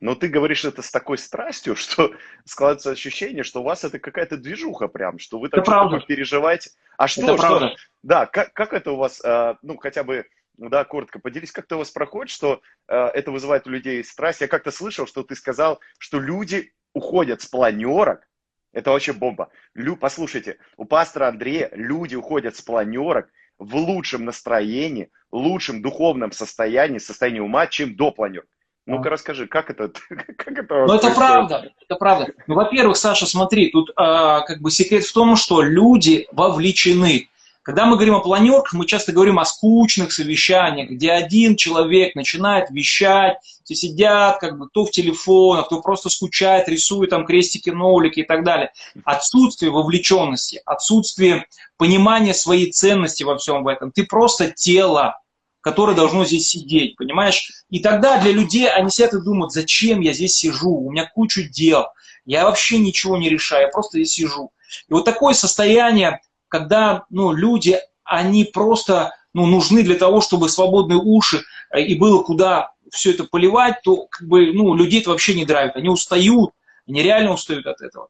[0.00, 2.12] Но ты говоришь это с такой страстью, что
[2.44, 6.70] складывается ощущение, что у вас это какая-то движуха прям, что вы так что переживаете.
[6.96, 7.46] А что, это что?
[7.46, 7.76] Правда.
[8.02, 11.76] Да, как, как это у вас, э, ну, хотя бы, да, коротко поделись, как это
[11.76, 14.40] у вас проходит, что э, это вызывает у людей страсть.
[14.40, 18.26] Я как-то слышал, что ты сказал, что люди уходят с планерок,
[18.72, 19.52] это вообще бомба.
[19.74, 26.98] Лю, послушайте, у пастора Андрея люди уходят с планерок в лучшем настроении, лучшем духовном состоянии,
[26.98, 28.48] состоянии ума, чем до планерки.
[28.88, 29.92] Ну-ка расскажи, как это?
[30.08, 32.32] Как это ну, это правда, это правда.
[32.46, 37.28] Ну, во-первых, Саша, смотри, тут э, как бы секрет в том, что люди вовлечены.
[37.68, 42.70] Когда мы говорим о планерках, мы часто говорим о скучных совещаниях, где один человек начинает
[42.70, 48.20] вещать, все сидят как бы то в телефонах, кто просто скучает, рисует там крестики, нолики
[48.20, 48.72] и так далее.
[49.04, 51.44] Отсутствие вовлеченности, отсутствие
[51.76, 53.92] понимания своей ценности во всем этом.
[53.92, 55.20] Ты просто тело,
[55.60, 57.50] которое должно здесь сидеть, понимаешь?
[57.68, 61.42] И тогда для людей они сидят и думают, зачем я здесь сижу, у меня куча
[61.42, 61.88] дел,
[62.24, 64.52] я вообще ничего не решаю, я просто здесь сижу.
[64.88, 70.98] И вот такое состояние, когда ну, люди они просто ну, нужны для того, чтобы свободные
[70.98, 75.34] уши э, и было куда все это поливать, то как бы, ну, людей это вообще
[75.34, 75.76] не драйвит.
[75.76, 76.52] Они устают,
[76.86, 78.08] они реально устают от этого.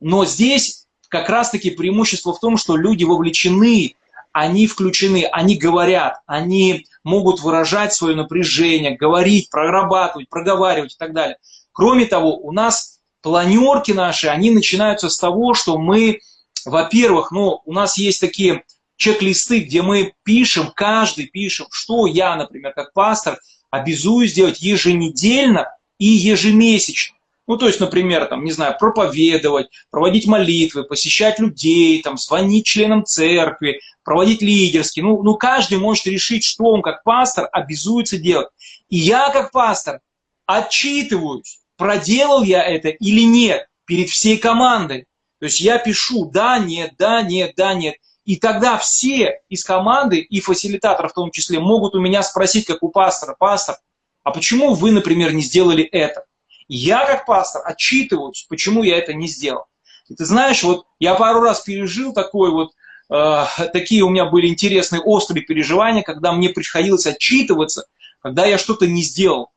[0.00, 3.96] Но здесь как раз-таки преимущество в том, что люди вовлечены,
[4.32, 11.36] они включены, они говорят, они могут выражать свое напряжение, говорить, прорабатывать, проговаривать и так далее.
[11.72, 16.20] Кроме того, у нас планерки наши, они начинаются с того, что мы,
[16.64, 18.64] во-первых, ну, у нас есть такие
[18.96, 23.38] чек-листы, где мы пишем, каждый пишем, что я, например, как пастор,
[23.70, 27.16] обязуюсь делать еженедельно и ежемесячно.
[27.48, 33.04] Ну, то есть, например, там, не знаю, проповедовать, проводить молитвы, посещать людей, там, звонить членам
[33.04, 35.04] церкви, проводить лидерские.
[35.04, 38.48] Ну, ну, каждый может решить, что он как пастор обязуется делать.
[38.88, 40.00] И я как пастор
[40.46, 45.06] отчитываюсь, проделал я это или нет перед всей командой.
[45.42, 47.96] То есть я пишу да, нет, да, нет, да, нет.
[48.24, 52.84] И тогда все из команды, и фасилитатор в том числе, могут у меня спросить, как
[52.84, 53.74] у пастора, пастор,
[54.22, 56.26] а почему вы, например, не сделали это?
[56.68, 59.64] Я, как пастор, отчитываюсь, почему я это не сделал.
[60.06, 62.70] И ты знаешь, вот я пару раз пережил такой вот,
[63.10, 67.86] э, такие у меня были интересные острые переживания, когда мне приходилось отчитываться,
[68.20, 69.50] когда я что-то не сделал.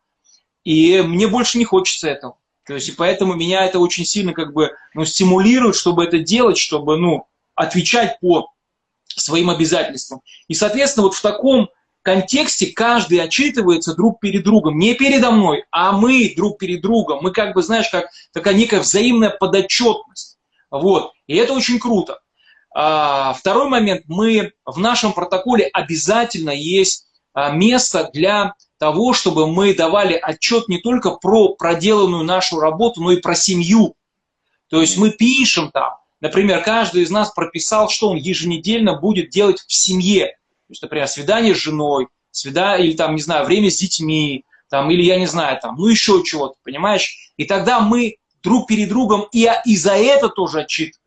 [0.63, 2.39] И мне больше не хочется этого.
[2.65, 6.57] То есть, и поэтому меня это очень сильно как бы ну, стимулирует, чтобы это делать,
[6.57, 8.51] чтобы ну, отвечать по
[9.07, 10.21] своим обязательствам.
[10.47, 11.69] И, соответственно, вот в таком
[12.01, 14.77] контексте каждый отчитывается друг перед другом.
[14.77, 17.19] Не передо мной, а мы друг перед другом.
[17.21, 20.37] Мы как бы, знаешь, как такая некая взаимная подотчетность.
[20.69, 21.13] Вот.
[21.27, 22.19] И это очень круто.
[22.73, 24.03] А, второй момент.
[24.07, 28.53] Мы в нашем протоколе обязательно есть а, место для
[28.85, 33.95] того, чтобы мы давали отчет не только про проделанную нашу работу, но и про семью.
[34.69, 39.59] То есть мы пишем там, например, каждый из нас прописал, что он еженедельно будет делать
[39.65, 40.27] в семье.
[40.67, 44.91] То есть, например, свидание с женой, свидание, или там, не знаю, время с детьми, там,
[44.91, 47.31] или я не знаю, там, ну еще чего-то, понимаешь?
[47.37, 50.99] И тогда мы друг перед другом и, и за это тоже отчитываемся.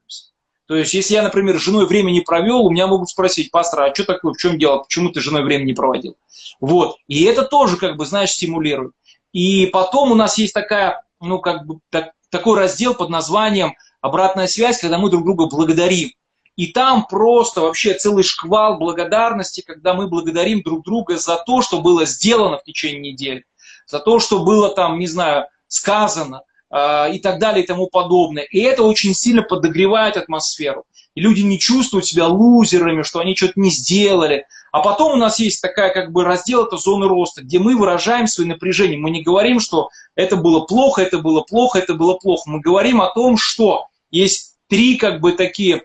[0.68, 3.80] То есть, если я, например, с женой время не провел, у меня могут спросить, пастор,
[3.80, 6.16] а что такое, в чем дело, почему ты с женой время не проводил?
[6.60, 6.98] Вот.
[7.08, 8.92] И это тоже, как бы, знаешь, стимулирует.
[9.32, 14.46] И потом у нас есть такая, ну, как бы, так, такой раздел под названием «Обратная
[14.46, 16.10] связь», когда мы друг друга благодарим.
[16.56, 21.80] И там просто вообще целый шквал благодарности, когда мы благодарим друг друга за то, что
[21.80, 23.46] было сделано в течение недели,
[23.86, 28.44] за то, что было там, не знаю, сказано и так далее и тому подобное.
[28.44, 30.84] И это очень сильно подогревает атмосферу.
[31.14, 34.44] И люди не чувствуют себя лузерами, что они что-то не сделали.
[34.70, 38.26] А потом у нас есть такая как бы раздел, это зоны роста, где мы выражаем
[38.26, 38.98] свои напряжения.
[38.98, 42.50] Мы не говорим, что это было плохо, это было плохо, это было плохо.
[42.50, 45.82] Мы говорим о том, что есть три как бы такие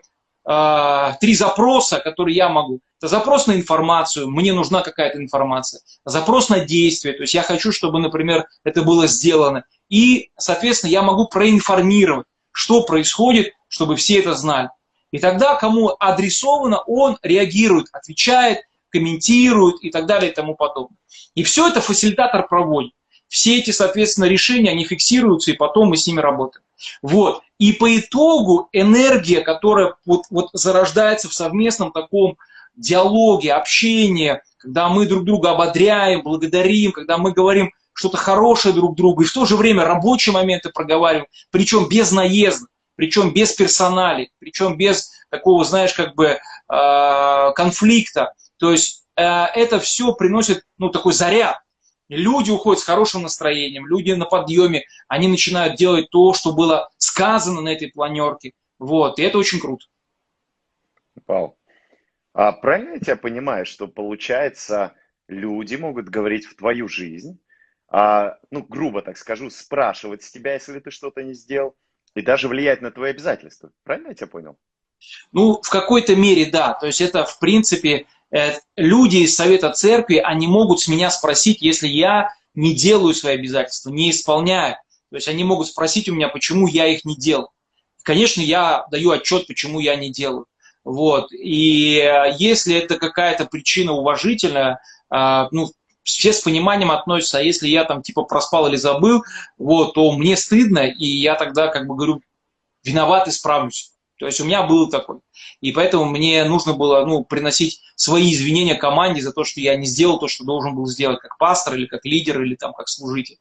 [0.48, 2.80] э, три запроса, которые я могу.
[3.00, 5.80] Это запрос на информацию, мне нужна какая-то информация.
[6.04, 9.64] Запрос на действие, то есть я хочу, чтобы, например, это было сделано.
[9.88, 14.70] И, соответственно, я могу проинформировать, что происходит, чтобы все это знали.
[15.10, 20.96] И тогда, кому адресовано, он реагирует, отвечает, комментирует и так далее и тому подобное.
[21.34, 22.92] И все это фасилитатор проводит.
[23.28, 26.64] Все эти, соответственно, решения, они фиксируются, и потом мы с ними работаем.
[27.02, 27.42] Вот.
[27.58, 32.36] И по итогу энергия, которая вот, вот зарождается в совместном таком
[32.76, 39.22] диалоге, общении, когда мы друг друга ободряем, благодарим, когда мы говорим что-то хорошее друг другу,
[39.22, 44.76] и в то же время рабочие моменты проговариваем, причем без наезда, причем без персоналей, причем
[44.76, 48.34] без такого, знаешь, как бы э, конфликта.
[48.58, 51.58] То есть э, это все приносит, ну, такой заряд.
[52.08, 57.62] Люди уходят с хорошим настроением, люди на подъеме, они начинают делать то, что было сказано
[57.62, 58.52] на этой планерке.
[58.78, 59.86] Вот, и это очень круто.
[61.26, 61.56] Вау.
[62.34, 64.94] А правильно я тебя понимаю, что получается,
[65.28, 67.40] люди могут говорить в твою жизнь,
[67.96, 71.74] а, ну, грубо так скажу, спрашивать с тебя, если ты что-то не сделал,
[72.14, 73.70] и даже влиять на твои обязательства.
[73.82, 74.56] Правильно я тебя понял?
[75.32, 76.74] Ну, в какой-то мере, да.
[76.74, 81.62] То есть это, в принципе, Э, люди из Совета Церкви, они могут с меня спросить,
[81.62, 84.76] если я не делаю свои обязательства, не исполняю.
[85.10, 87.50] То есть они могут спросить у меня, почему я их не делал.
[88.02, 90.46] Конечно, я даю отчет, почему я не делаю.
[90.82, 91.32] Вот.
[91.32, 94.80] И э, если это какая-то причина уважительная,
[95.14, 95.70] э, ну,
[96.04, 99.24] все с пониманием относятся, а если я там типа проспал или забыл,
[99.58, 102.20] вот, то мне стыдно, и я тогда как бы говорю,
[102.84, 103.90] виноват, исправлюсь.
[104.18, 105.18] То есть у меня был такой.
[105.60, 109.86] И поэтому мне нужно было ну, приносить свои извинения команде за то, что я не
[109.86, 113.38] сделал то, что должен был сделать как пастор или как лидер или там как служитель.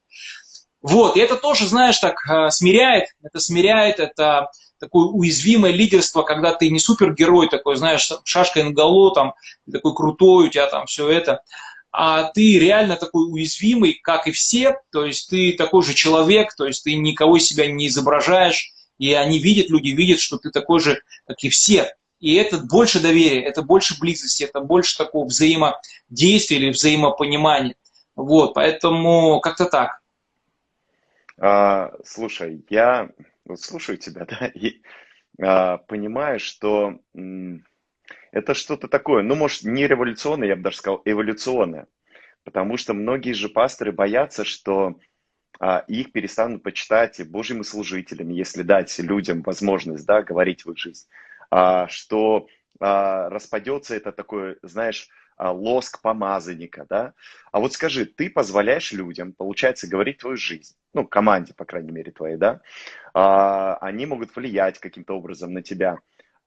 [0.81, 4.49] Вот, и это тоже, знаешь, так э, смиряет, это смиряет, это
[4.79, 9.33] такое уязвимое лидерство, когда ты не супергерой такой, знаешь, шашкой наголо, там,
[9.71, 11.41] такой крутой, у тебя там все это,
[11.95, 16.65] а ты реально такой уязвимый, как и все, то есть ты такой же человек, то
[16.65, 21.01] есть ты никого себя не изображаешь, и они видят, люди видят, что ты такой же,
[21.27, 21.93] как и все.
[22.19, 27.75] И это больше доверия, это больше близости, это больше такого взаимодействия или взаимопонимания.
[28.15, 29.99] Вот, поэтому как-то так.
[31.37, 33.09] А, слушай, я
[33.45, 34.81] вот слушаю тебя, да, и
[35.39, 37.65] а, понимаю, что м,
[38.33, 41.87] это что-то такое, ну, может, не революционное, я бы даже сказал, эволюционное.
[42.43, 44.99] Потому что многие же пасторы боятся, что
[45.59, 51.07] а, их перестанут почитать Божьими служителями, если дать людям возможность, да, говорить в их жизнь.
[51.51, 52.47] А, что
[52.79, 55.07] а, распадется это такое, знаешь,
[55.37, 57.13] а, лоск помазанника, да?
[57.51, 62.11] А вот скажи, ты позволяешь людям, получается, говорить твою жизнь, ну, команде, по крайней мере,
[62.11, 62.61] твоей, да?
[63.13, 65.99] А, они могут влиять каким-то образом на тебя.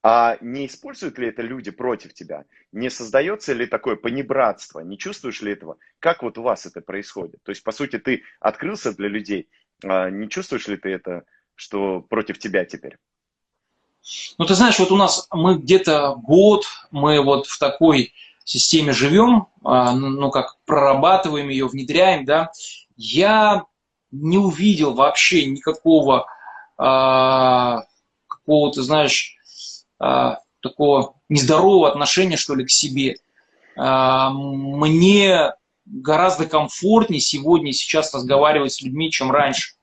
[0.08, 2.44] А не используют ли это люди против тебя?
[2.70, 4.78] Не создается ли такое понебратство?
[4.78, 5.78] Не чувствуешь ли этого?
[5.98, 7.42] Как вот у вас это происходит?
[7.42, 9.48] То есть, по сути, ты открылся для людей.
[9.82, 11.24] А не чувствуешь ли ты это,
[11.56, 12.98] что против тебя теперь?
[14.38, 18.12] Ну, ты знаешь, вот у нас мы где-то год, мы вот в такой
[18.44, 22.52] системе живем, а, ну, ну, как прорабатываем ее, внедряем, да,
[22.96, 23.64] я
[24.12, 26.28] не увидел вообще никакого
[26.76, 27.82] а,
[28.28, 29.35] какого-то, знаешь,
[29.98, 33.16] такого нездорового отношения, что ли, к себе.
[33.76, 35.52] А, мне
[35.84, 39.74] гораздо комфортнее сегодня, сейчас разговаривать с людьми, чем раньше.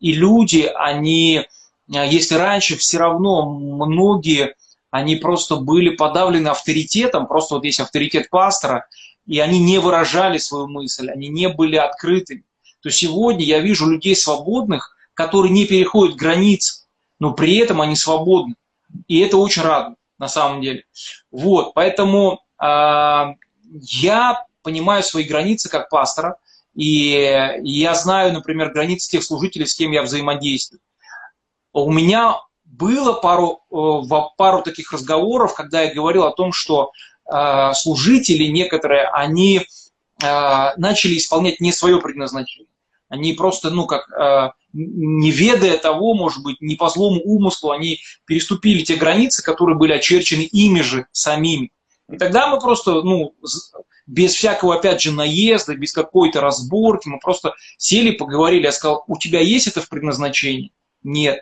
[0.00, 1.46] И люди, они,
[1.94, 4.54] а, если раньше все равно многие
[4.90, 8.86] они просто были подавлены авторитетом, просто вот есть авторитет пастора,
[9.26, 12.44] и они не выражали свою мысль, они не были открытыми.
[12.82, 16.84] То сегодня я вижу людей свободных, которые не переходят границы,
[17.18, 18.54] но при этом они свободны.
[19.08, 20.84] И это очень радует на самом деле.
[21.30, 23.24] Вот, поэтому э,
[23.80, 26.36] я понимаю свои границы как пастора,
[26.74, 30.80] и, я знаю, например, границы тех служителей, с кем я взаимодействую.
[31.72, 36.92] У меня было пару, э, пару таких разговоров, когда я говорил о том, что
[37.30, 39.66] э, служители некоторые, они
[40.22, 42.68] э, начали исполнять не свое предназначение.
[43.08, 44.08] Они просто, ну, как
[44.72, 49.92] не ведая того, может быть, не по злому умыслу, они переступили те границы, которые были
[49.92, 51.72] очерчены ими же самими.
[52.10, 53.34] И тогда мы просто, ну,
[54.06, 59.16] без всякого, опять же, наезда, без какой-то разборки, мы просто сели, поговорили, я сказал, у
[59.16, 60.72] тебя есть это в предназначении?
[61.02, 61.40] Нет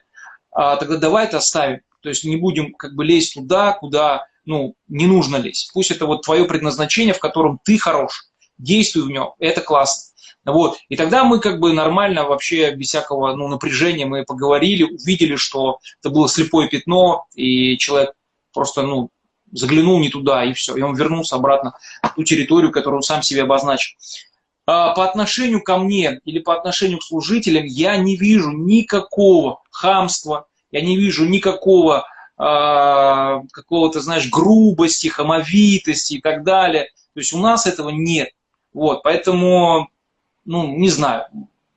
[0.51, 1.81] а, тогда давай это оставим.
[2.03, 5.71] То есть не будем как бы лезть туда, куда ну, не нужно лезть.
[5.73, 8.25] Пусть это вот твое предназначение, в котором ты хорош.
[8.59, 10.10] Действуй в нем, это классно.
[10.51, 10.79] Вот.
[10.89, 15.79] И тогда мы как бы нормально, вообще без всякого ну, напряжения мы поговорили, увидели, что
[16.03, 18.13] это было слепое пятно, и человек
[18.53, 19.11] просто ну,
[19.53, 20.77] заглянул не туда, и все.
[20.77, 23.97] И он вернулся обратно в ту территорию, которую он сам себе обозначил.
[24.67, 30.47] А, по отношению ко мне или по отношению к служителям я не вижу никакого хамства,
[30.71, 32.07] я не вижу никакого
[32.39, 36.91] э, какого-то, знаешь, грубости, хамовитости и так далее.
[37.15, 38.31] То есть у нас этого нет.
[38.73, 39.89] Вот, поэтому,
[40.45, 41.27] ну, не знаю.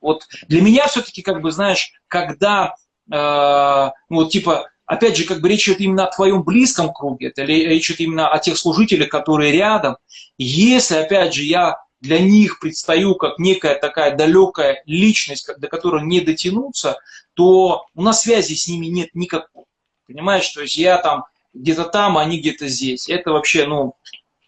[0.01, 2.76] Вот для меня все-таки, как бы, знаешь, когда,
[3.09, 7.28] э, ну, вот типа, опять же, как бы речь идет именно о твоем близком круге,
[7.28, 9.97] это речь идет именно о тех служителях, которые рядом.
[10.38, 16.20] Если, опять же, я для них предстаю как некая такая далекая личность, до которой не
[16.20, 16.97] дотянуться,
[17.34, 19.64] то у нас связи с ними нет никакой.
[20.05, 23.07] Понимаешь, то есть я там где-то там, а они где-то здесь.
[23.07, 23.95] Это вообще, ну,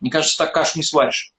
[0.01, 1.31] мне кажется, так кашу не сваришь.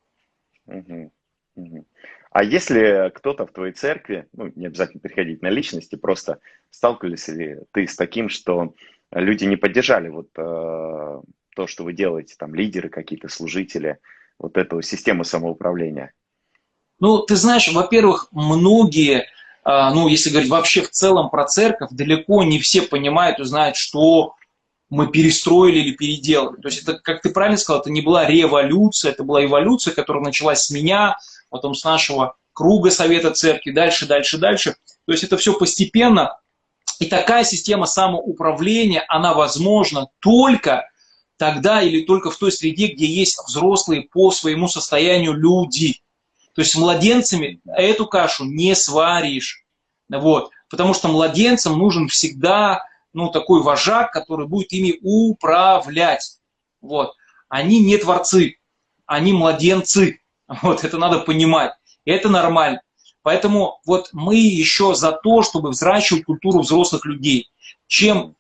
[2.36, 6.38] А если кто-то в твоей церкви, ну, не обязательно переходить на личности, просто
[6.70, 8.74] сталкивались ли ты с таким, что
[9.10, 11.20] люди не поддержали вот э,
[11.56, 14.00] то, что вы делаете, там, лидеры какие-то, служители,
[14.38, 16.12] вот эту систему самоуправления?
[17.00, 19.28] Ну, ты знаешь, во-первых, многие,
[19.64, 23.76] а, ну, если говорить вообще в целом про церковь, далеко не все понимают и знают,
[23.76, 24.34] что
[24.90, 26.60] мы перестроили или переделали.
[26.60, 30.22] То есть это, как ты правильно сказал, это не была революция, это была эволюция, которая
[30.22, 31.16] началась с меня,
[31.56, 34.76] потом с нашего круга Совета Церкви, дальше, дальше, дальше.
[35.06, 36.38] То есть это все постепенно.
[36.98, 40.88] И такая система самоуправления, она возможна только
[41.36, 46.00] тогда или только в той среде, где есть взрослые по своему состоянию люди.
[46.54, 49.64] То есть с младенцами эту кашу не сваришь.
[50.08, 50.50] Вот.
[50.70, 56.38] Потому что младенцам нужен всегда ну, такой вожак, который будет ими управлять.
[56.80, 57.14] Вот.
[57.48, 58.56] Они не творцы,
[59.06, 60.20] они младенцы.
[60.62, 61.72] Вот, это надо понимать.
[62.04, 62.80] Это нормально.
[63.22, 67.48] Поэтому вот мы еще за то, чтобы взращивать культуру взрослых людей.
[67.88, 68.36] Чем,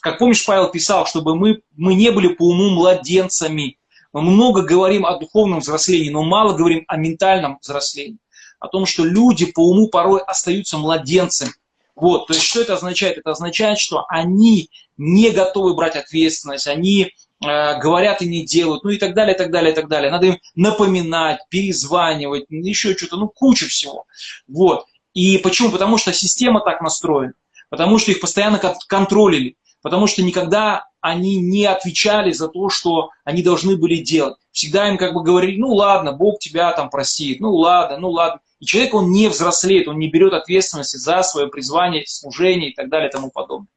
[0.00, 3.78] как помнишь, Павел писал, чтобы мы, мы не были по уму младенцами.
[4.12, 8.18] Мы много говорим о духовном взрослении, но мало говорим о ментальном взрослении.
[8.58, 11.52] О том, что люди по уму порой остаются младенцами.
[11.94, 13.16] Вот, то есть что это означает?
[13.16, 18.98] Это означает, что они не готовы брать ответственность, они говорят и не делают, ну и
[18.98, 20.10] так далее, и так далее, и так далее.
[20.10, 24.06] Надо им напоминать, перезванивать, еще что-то, ну куча всего.
[24.48, 24.86] Вот.
[25.12, 25.70] И почему?
[25.70, 27.34] Потому что система так настроена,
[27.70, 33.42] потому что их постоянно контролили, потому что никогда они не отвечали за то, что они
[33.42, 34.36] должны были делать.
[34.52, 38.40] Всегда им как бы говорили, ну ладно, Бог тебя там простит, ну ладно, ну ладно.
[38.60, 42.88] И человек, он не взрослеет, он не берет ответственности за свое призвание, служение и так
[42.88, 43.68] далее и тому подобное.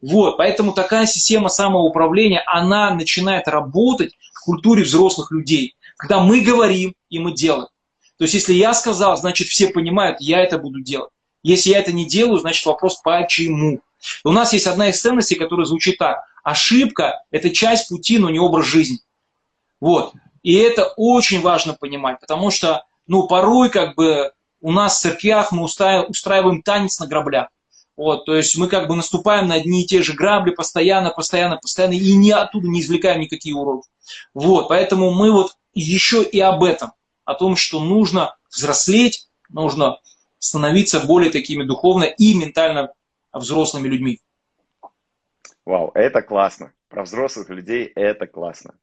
[0.00, 6.94] Вот, поэтому такая система самоуправления, она начинает работать в культуре взрослых людей, когда мы говорим
[7.08, 7.68] и мы делаем.
[8.18, 11.10] То есть, если я сказал, значит, все понимают, я это буду делать.
[11.42, 13.80] Если я это не делаю, значит, вопрос почему.
[14.24, 16.20] У нас есть одна из ценностей, которая звучит так.
[16.42, 18.98] Ошибка– это часть пути, но не образ жизни.
[19.80, 20.12] Вот.
[20.42, 25.52] И это очень важно понимать, потому что ну, порой как бы у нас в церквях
[25.52, 27.48] мы устраиваем танец на граблях.
[27.96, 31.56] Вот, то есть мы как бы наступаем на одни и те же грабли постоянно, постоянно,
[31.56, 33.88] постоянно, и не оттуда не извлекаем никакие уроки.
[34.34, 36.92] Вот, поэтому мы вот еще и об этом,
[37.24, 39.98] о том, что нужно взрослеть, нужно
[40.38, 42.92] становиться более такими духовно и ментально
[43.32, 44.20] взрослыми людьми.
[45.64, 46.72] Вау, это классно.
[46.88, 48.74] Про взрослых людей это классно.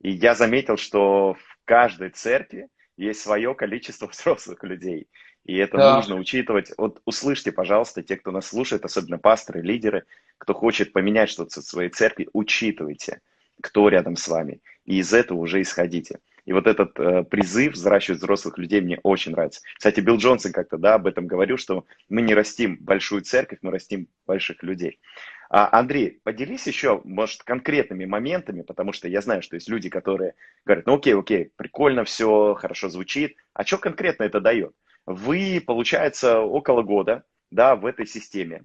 [0.00, 5.08] И я заметил, что в каждой церкви есть свое количество взрослых людей.
[5.44, 5.96] И это да.
[5.96, 6.72] нужно учитывать.
[6.78, 10.04] Вот услышьте, пожалуйста, те, кто нас слушает, особенно пасторы, лидеры,
[10.38, 13.20] кто хочет поменять что-то в своей церкви, учитывайте,
[13.60, 14.60] кто рядом с вами.
[14.86, 16.20] И из этого уже исходите.
[16.44, 19.62] И вот этот э, призыв взращивать взрослых людей мне очень нравится.
[19.76, 23.70] Кстати, Билл Джонсон как-то да, об этом говорил, что мы не растим большую церковь, мы
[23.70, 25.00] растим больших людей.
[25.48, 30.34] А, Андрей, поделись еще, может, конкретными моментами, потому что я знаю, что есть люди, которые
[30.64, 34.74] говорят, ну окей, окей, прикольно все, хорошо звучит, а что конкретно это дает?
[35.06, 38.64] Вы, получается, около года, да, в этой системе.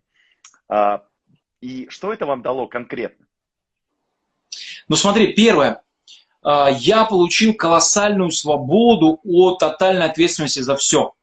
[0.68, 1.06] А,
[1.62, 3.26] и что это вам дало конкретно?
[4.88, 5.84] Ну смотри, первое,
[6.44, 11.14] я получил колоссальную свободу от тотальной ответственности за все.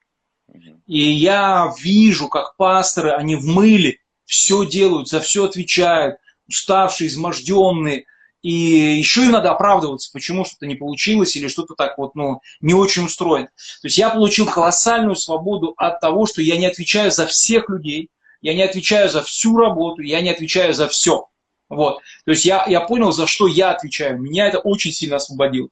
[0.86, 6.16] И я вижу, как пасторы, они в мыле, все делают, за все отвечают,
[6.48, 8.04] уставшие, изможденные,
[8.42, 12.74] и еще им надо оправдываться, почему что-то не получилось или что-то так вот, ну, не
[12.74, 13.48] очень устроено.
[13.80, 18.10] То есть я получил колоссальную свободу от того, что я не отвечаю за всех людей,
[18.40, 21.28] я не отвечаю за всю работу, я не отвечаю за все.
[21.68, 22.00] Вот.
[22.24, 24.20] То есть я, я понял, за что я отвечаю.
[24.20, 25.68] Меня это очень сильно освободило.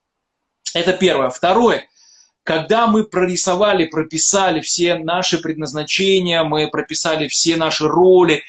[0.74, 1.30] Это первое.
[1.30, 1.88] Второе.
[2.42, 8.42] Когда мы прорисовали, прописали все наши предназначения, мы прописали все наши роли,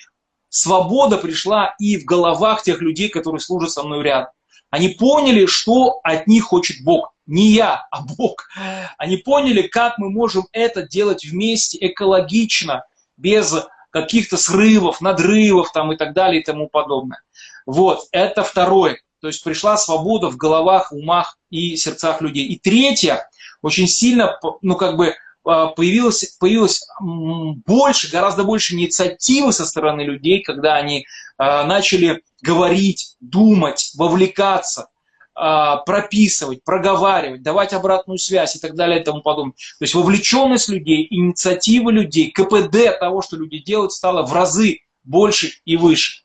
[0.50, 4.32] свобода пришла и в головах тех людей, которые служат со мной рядом.
[4.70, 7.14] Они поняли, что от них хочет Бог.
[7.26, 8.50] Не я, а Бог.
[8.98, 12.84] Они поняли, как мы можем это делать вместе, экологично,
[13.16, 13.56] без
[13.90, 17.22] каких-то срывов, надрывов там и так далее и тому подобное.
[17.66, 19.00] Вот, это второе.
[19.22, 22.46] То есть пришла свобода в головах, умах и сердцах людей.
[22.46, 23.28] И третье,
[23.62, 30.42] очень сильно, ну, как бы, а, появилось, появилось больше, гораздо больше инициативы со стороны людей,
[30.42, 31.06] когда они
[31.38, 34.90] а, начали говорить, думать, вовлекаться,
[35.34, 39.54] а, прописывать, проговаривать, давать обратную связь и так далее и тому подобное.
[39.80, 45.52] То есть вовлеченность людей, инициатива людей, КПД того, что люди делают, стало в разы больше
[45.66, 46.25] и выше.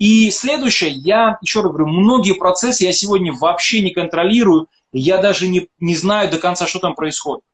[0.00, 5.46] И следующее, я еще раз говорю, многие процессы я сегодня вообще не контролирую, я даже
[5.46, 7.44] не, не знаю до конца, что там происходит.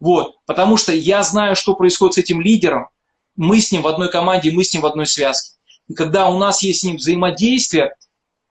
[0.00, 2.88] Вот, потому что я знаю, что происходит с этим лидером,
[3.36, 5.52] мы с ним в одной команде, мы с ним в одной связке.
[5.86, 7.94] И когда у нас есть с ним взаимодействие,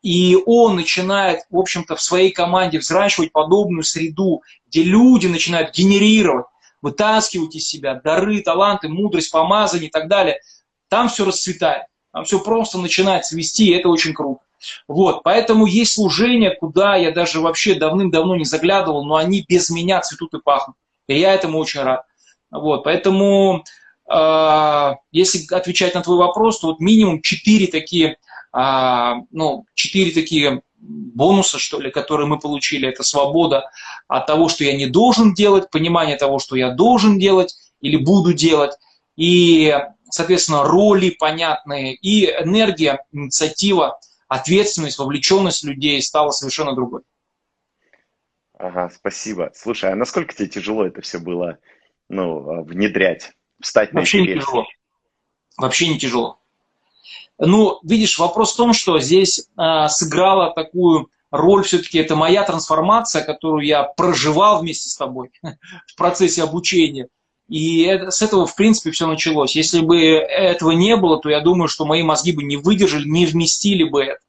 [0.02, 6.46] и он начинает, в общем-то, в своей команде взращивать подобную среду, где люди начинают генерировать,
[6.82, 10.40] вытаскивать из себя дары, таланты, мудрость, помазание и так далее,
[10.88, 11.84] там все расцветает.
[12.14, 14.40] Там все просто начинает свести, и это очень круто.
[14.88, 20.00] Вот, поэтому есть служения, куда я даже вообще давным-давно не заглядывал, но они без меня
[20.00, 20.78] цветут и пахнут.
[21.08, 22.06] И я этому очень рад.
[22.50, 23.66] Вот, поэтому,
[24.10, 28.18] э, если отвечать на твой вопрос, то вот минимум четыре такие,
[28.56, 32.88] э, ну, четыре такие бонуса, что ли, которые мы получили.
[32.88, 33.70] Это свобода
[34.08, 38.34] от того, что я не должен делать, понимание того, что я должен делать или буду
[38.34, 38.74] делать,
[39.18, 39.76] и
[40.14, 47.02] соответственно, роли понятные, и энергия, инициатива, ответственность, вовлеченность людей стала совершенно другой.
[48.54, 49.52] Ага, спасибо.
[49.56, 51.58] Слушай, а насколько тебе тяжело это все было
[52.10, 54.66] ну, внедрять, встать Вообще на не тяжело.
[55.58, 56.40] Вообще не тяжело.
[57.40, 63.24] Ну, видишь, вопрос в том, что здесь э, сыграла такую роль все-таки это моя трансформация,
[63.24, 65.32] которую я проживал вместе с тобой
[65.88, 67.08] в процессе обучения.
[67.50, 69.56] И это, с этого, в принципе, все началось.
[69.56, 73.26] Если бы этого не было, то я думаю, что мои мозги бы не выдержали, не
[73.26, 74.20] вместили бы это.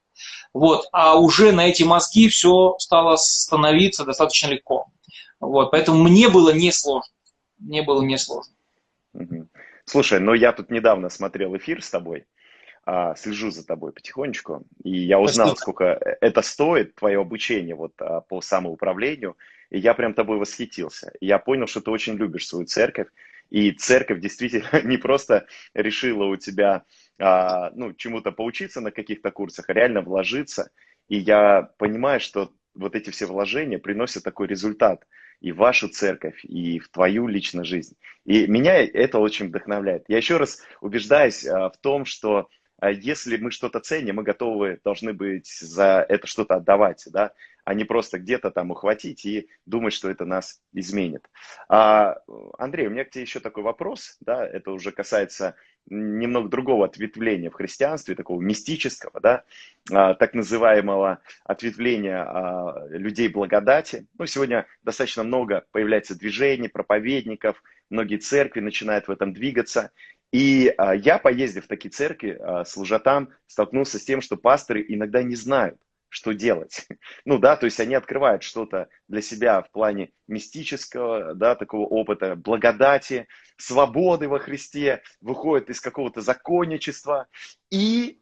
[0.52, 0.88] Вот.
[0.92, 4.86] А уже на эти мозги все стало становиться достаточно легко.
[5.40, 5.70] Вот.
[5.70, 7.12] Поэтому мне было несложно.
[7.58, 8.52] Мне было несложно.
[9.84, 12.26] Слушай, ну я тут недавно смотрел эфир с тобой,
[12.84, 15.60] а, слежу за тобой потихонечку, и я узнал, Спасибо.
[15.60, 19.36] сколько это стоит, твое обучение вот а, по самоуправлению,
[19.70, 21.12] и я прям тобой восхитился.
[21.20, 23.08] Я понял, что ты очень любишь свою церковь,
[23.50, 26.84] и церковь действительно не просто решила у тебя
[27.18, 30.70] а, ну, чему-то поучиться на каких-то курсах, а реально вложиться.
[31.08, 35.06] И я понимаю, что вот эти все вложения приносят такой результат
[35.40, 37.96] и в вашу церковь, и в твою личную жизнь.
[38.24, 40.04] И меня это очень вдохновляет.
[40.08, 42.48] Я еще раз убеждаюсь а, в том, что
[42.80, 47.32] а, если мы что-то ценим, мы готовы, должны быть за это что-то отдавать, да,
[47.64, 51.28] а не просто где-то там ухватить и думать, что это нас изменит.
[51.68, 52.18] А,
[52.58, 55.56] Андрей, у меня к тебе еще такой вопрос, да, это уже касается
[55.86, 59.44] немного другого ответвления в христианстве, такого мистического, да,
[59.90, 64.06] а, так называемого ответвления а, людей благодати.
[64.18, 69.90] Ну, сегодня достаточно много появляется движений, проповедников, многие церкви начинают в этом двигаться.
[70.32, 75.22] И а, я, поездив в такие церкви, служа там, столкнулся с тем, что пасторы иногда
[75.22, 75.78] не знают,
[76.14, 76.86] что делать.
[77.24, 82.36] Ну да, то есть они открывают что-то для себя в плане мистического, да, такого опыта,
[82.36, 87.26] благодати, свободы во Христе, выходят из какого-то законничества,
[87.70, 88.20] и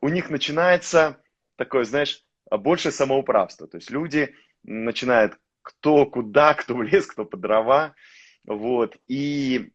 [0.00, 1.20] у них начинается
[1.56, 3.66] такое, знаешь, больше самоуправство.
[3.66, 7.94] То есть люди начинают кто куда, кто в лес, кто под дрова,
[8.44, 9.72] вот, и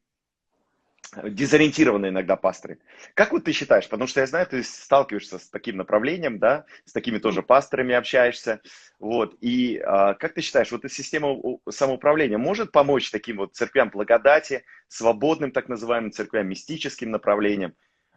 [1.23, 2.79] дезориентированные иногда пасторы.
[3.13, 6.91] Как вот ты считаешь, потому что я знаю, ты сталкиваешься с таким направлением, да, с
[6.91, 8.61] такими тоже пасторами общаешься,
[8.99, 11.35] вот, и а, как ты считаешь, вот эта система
[11.69, 17.73] самоуправления может помочь таким вот церквям благодати, свободным так называемым церквям, мистическим направлениям,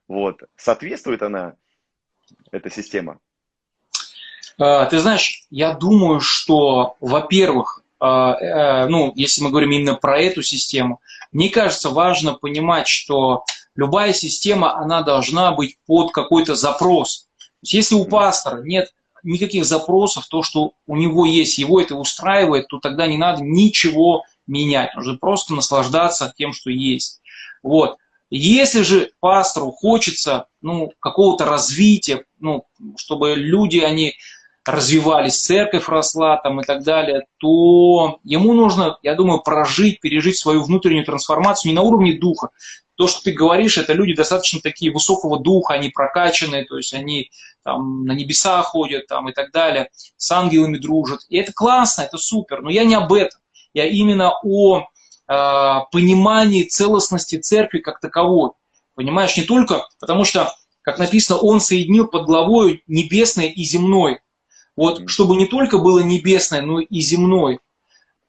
[0.08, 1.56] вот, соответствует она,
[2.50, 3.20] эта система?
[4.58, 10.18] А, ты знаешь, я думаю, что, во-первых, а, э, ну, если мы говорим именно про
[10.18, 11.00] эту систему,
[11.36, 17.28] мне кажется, важно понимать, что любая система, она должна быть под какой-то запрос.
[17.60, 22.78] Если у пастора нет никаких запросов, то, что у него есть, его это устраивает, то
[22.78, 24.94] тогда не надо ничего менять.
[24.94, 27.20] Нужно просто наслаждаться тем, что есть.
[27.62, 27.98] Вот.
[28.30, 32.64] Если же пастору хочется ну, какого-то развития, ну,
[32.96, 34.14] чтобы люди, они
[34.66, 40.62] развивались, церковь росла там и так далее, то ему нужно, я думаю, прожить, пережить свою
[40.62, 42.48] внутреннюю трансформацию не на уровне духа.
[42.96, 47.30] То, что ты говоришь, это люди достаточно такие высокого духа, они прокачанные, то есть они
[47.62, 51.20] там на небеса ходят там и так далее, с ангелами дружат.
[51.28, 53.38] И это классно, это супер, но я не об этом.
[53.74, 54.84] Я именно о э,
[55.92, 58.50] понимании целостности церкви как таковой.
[58.94, 64.22] Понимаешь, не только, потому что, как написано, он соединил под главой небесное и земное.
[64.76, 67.58] Вот, чтобы не только было небесное, но и земное.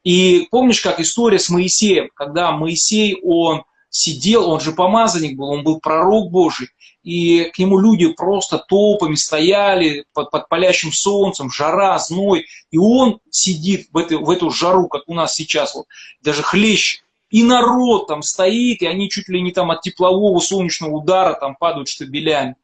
[0.03, 5.63] И помнишь, как история с Моисеем, когда Моисей, он сидел, он же помазанник был, он
[5.63, 6.69] был пророк Божий,
[7.03, 13.19] и к нему люди просто толпами стояли под, под палящим солнцем, жара, зной, и он
[13.29, 15.85] сидит в, этой, в эту жару, как у нас сейчас, вот,
[16.21, 20.95] даже хлещ, и народ там стоит, и они чуть ли не там от теплового солнечного
[20.95, 22.55] удара там падают штабелями.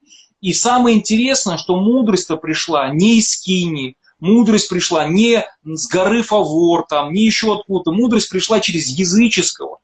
[0.43, 6.85] И самое интересное, что мудрость-то пришла не из Кини, мудрость пришла не с горы Фавор,
[6.85, 7.93] там, не еще откуда-то.
[7.93, 9.79] Мудрость пришла через языческого,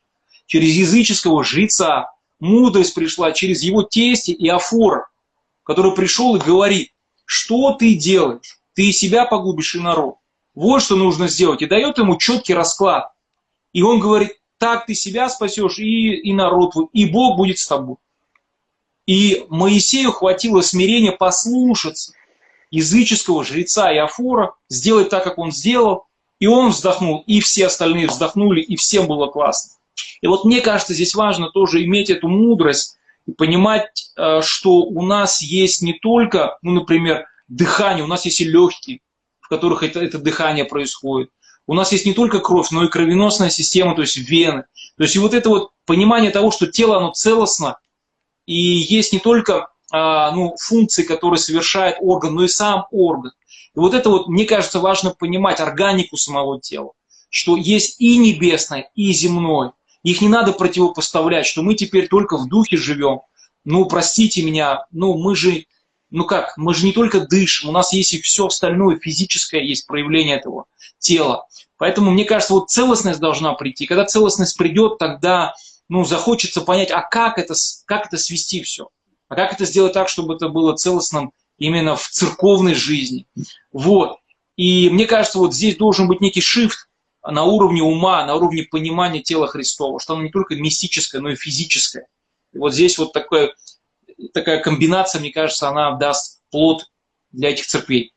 [0.47, 2.11] через языческого жреца.
[2.41, 5.07] Мудрость пришла через его тести и Афора,
[5.63, 6.89] который пришел и говорит,
[7.23, 8.59] что ты делаешь?
[8.73, 10.15] Ты и себя погубишь, и народ.
[10.55, 11.61] Вот что нужно сделать.
[11.61, 13.13] И дает ему четкий расклад.
[13.71, 17.95] И он говорит, так ты себя спасешь, и, и народ, и Бог будет с тобой.
[19.09, 22.13] И Моисею хватило смирения послушаться
[22.69, 26.05] языческого жреца Иофора, сделать так, как он сделал,
[26.39, 29.71] и он вздохнул, и все остальные вздохнули, и всем было классно.
[30.21, 35.01] И вот мне кажется, здесь важно тоже иметь эту мудрость и понимать, э, что у
[35.01, 38.99] нас есть не только, ну, например, дыхание, у нас есть и легкие,
[39.41, 41.31] в которых это, это дыхание происходит.
[41.65, 44.65] У нас есть не только кровь, но и кровеносная система, то есть вены.
[44.97, 47.79] То есть и вот это вот понимание того, что тело, оно целостно,
[48.49, 53.31] и есть не только а, ну, функции, которые совершает орган, но и сам орган.
[53.75, 56.93] И вот это вот, мне кажется, важно понимать органику самого тела,
[57.29, 59.73] что есть и небесное, и земное.
[60.01, 63.21] их не надо противопоставлять, что мы теперь только в духе живем.
[63.65, 65.65] Ну, простите меня, ну мы же,
[66.09, 69.85] ну как, мы же не только дышим, у нас есть и все остальное, физическое есть
[69.85, 70.65] проявление этого
[70.97, 71.45] тела.
[71.77, 73.85] Поэтому, мне кажется, вот целостность должна прийти.
[73.85, 75.53] Когда целостность придет, тогда
[75.89, 78.89] ну, захочется понять, а как это, как это свести все?
[79.27, 83.27] А как это сделать так, чтобы это было целостным именно в церковной жизни?
[83.71, 84.17] Вот.
[84.55, 86.87] И мне кажется, вот здесь должен быть некий шифт
[87.23, 91.35] на уровне ума, на уровне понимания тела Христова, что оно не только мистическое, но и
[91.35, 92.07] физическое.
[92.53, 93.53] И вот здесь вот такое,
[94.33, 96.85] такая комбинация, мне кажется, она даст плод
[97.31, 98.13] для этих церквей.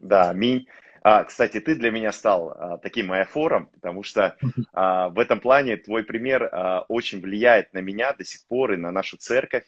[0.00, 0.66] Да, аминь.
[1.08, 4.36] А, кстати, ты для меня стал а, таким фором, потому что
[4.72, 8.76] а, в этом плане твой пример а, очень влияет на меня до сих пор и
[8.76, 9.62] на нашу церковь.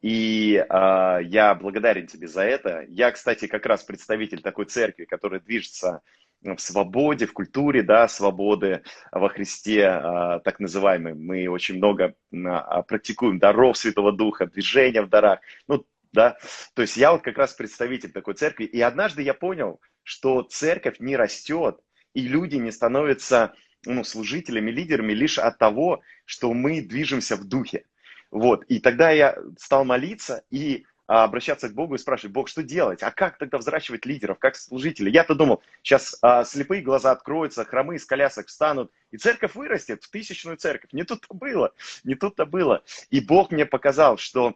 [0.00, 2.84] И а, я благодарен тебе за это.
[2.86, 6.02] Я, кстати, как раз представитель такой церкви, которая движется
[6.40, 11.14] в свободе, в культуре, да, свободы во Христе, а, так называемой.
[11.14, 15.40] Мы очень много а, практикуем даров Святого Духа, движения в дарах.
[15.66, 15.84] Ну,
[16.16, 16.38] да,
[16.74, 18.64] то есть я вот как раз представитель такой церкви.
[18.64, 21.78] И однажды я понял, что церковь не растет,
[22.14, 23.54] и люди не становятся
[23.84, 27.84] ну, служителями, лидерами лишь от того, что мы движемся в духе.
[28.30, 28.64] Вот.
[28.64, 33.02] И тогда я стал молиться и а, обращаться к Богу и спрашивать, Бог, что делать?
[33.02, 35.12] А как тогда взращивать лидеров, как служителей?
[35.12, 40.10] Я-то думал, сейчас а, слепые глаза откроются, хромые из колясок встанут, и церковь вырастет в
[40.10, 40.92] тысячную церковь.
[40.92, 42.82] Не тут-то было, не тут-то было.
[43.10, 44.54] И Бог мне показал, что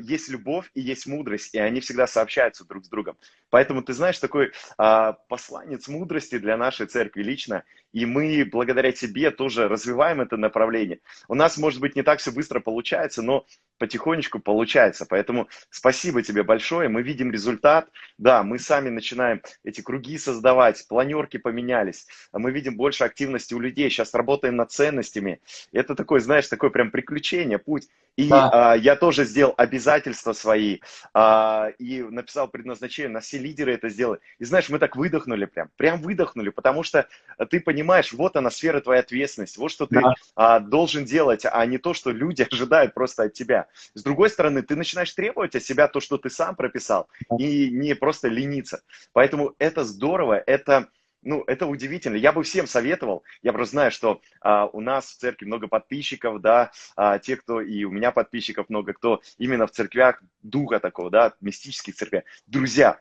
[0.00, 3.16] есть любовь и есть мудрость, и они всегда сообщаются друг с другом.
[3.52, 9.30] Поэтому ты знаешь, такой а, посланец мудрости для нашей церкви лично, и мы благодаря тебе
[9.30, 11.00] тоже развиваем это направление.
[11.28, 13.44] У нас, может быть, не так все быстро получается, но
[13.76, 15.06] потихонечку получается.
[15.06, 16.88] Поэтому спасибо тебе большое.
[16.88, 17.88] Мы видим результат.
[18.16, 22.06] Да, мы сами начинаем эти круги создавать, планерки поменялись.
[22.32, 23.90] Мы видим больше активности у людей.
[23.90, 25.40] Сейчас работаем над ценностями.
[25.72, 27.88] Это такой, знаешь, такое прям приключение, путь.
[28.16, 28.72] И да.
[28.72, 30.78] а, я тоже сделал обязательства свои
[31.12, 34.20] а, и написал предназначение, на все лидеры это сделали.
[34.38, 37.06] И знаешь, мы так выдохнули прям, прям выдохнули, потому что
[37.50, 40.14] ты понимаешь, вот она сфера твоей ответственности, вот что ты да.
[40.34, 43.66] а, должен делать, а не то, что люди ожидают просто от тебя.
[43.94, 47.94] С другой стороны, ты начинаешь требовать от себя то, что ты сам прописал, и не
[47.94, 48.82] просто лениться.
[49.12, 50.88] Поэтому это здорово, это
[51.22, 52.16] ну, это удивительно.
[52.16, 53.22] Я бы всем советовал.
[53.42, 57.60] Я просто знаю, что а, у нас в церкви много подписчиков, да, а, те, кто
[57.60, 62.24] и у меня подписчиков много, кто именно в церквях духа такого, да, мистических церквях.
[62.46, 63.00] Друзья,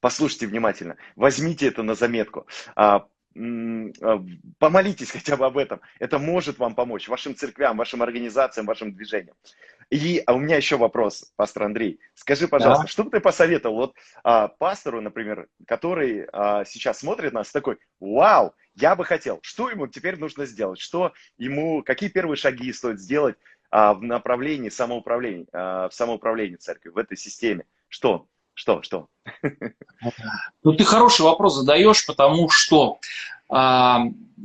[0.00, 2.46] послушайте внимательно, возьмите это на заметку.
[2.76, 4.24] А, а,
[4.58, 5.80] помолитесь хотя бы об этом.
[5.98, 9.36] Это может вам помочь, вашим церквям, вашим организациям, вашим движениям.
[9.90, 11.98] И а у меня еще вопрос, пастор Андрей.
[12.14, 12.88] Скажи, пожалуйста, да.
[12.88, 18.54] что бы ты посоветовал вот а, пастору, например, который а, сейчас смотрит нас, такой, вау,
[18.74, 23.36] я бы хотел, что ему теперь нужно сделать, что ему, какие первые шаги стоит сделать
[23.70, 27.64] а, в направлении самоуправления, а, в самоуправлении церкви, в этой системе?
[27.88, 28.28] Что?
[28.58, 29.06] Что, что?
[30.64, 32.98] Ну, ты хороший вопрос задаешь, потому что,
[33.48, 34.02] а,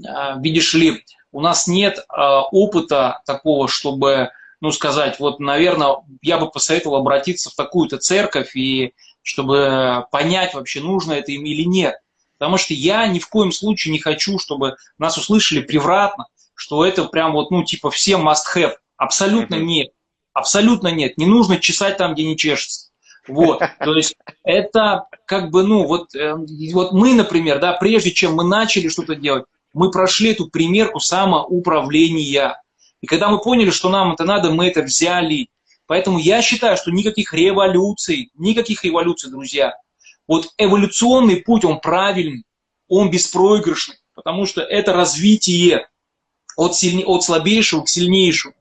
[0.08, 4.30] а, видишь ли, у нас нет а, опыта такого, чтобы,
[4.62, 8.94] ну, сказать, вот, наверное, я бы посоветовал обратиться в такую-то церковь, и
[9.24, 11.96] чтобы понять вообще, нужно это им или нет.
[12.38, 17.06] Потому что я ни в коем случае не хочу, чтобы нас услышали превратно, что это
[17.06, 18.76] прям вот, ну, типа, всем must have.
[18.96, 19.90] Абсолютно нет.
[20.34, 21.18] Абсолютно нет.
[21.18, 22.83] Не нужно чесать там, где не чешется.
[23.28, 26.36] Вот, то есть это как бы, ну, вот, э,
[26.74, 32.62] вот мы, например, да, прежде чем мы начали что-то делать, мы прошли эту примерку самоуправления.
[33.02, 35.48] И когда мы поняли, что нам это надо, мы это взяли.
[35.88, 39.74] Поэтому я считаю, что никаких революций, никаких революций, друзья.
[40.28, 42.44] Вот эволюционный путь, он правильный,
[42.88, 45.88] он беспроигрышный, потому что это развитие
[46.56, 48.54] от, сильне, от слабейшего к сильнейшему.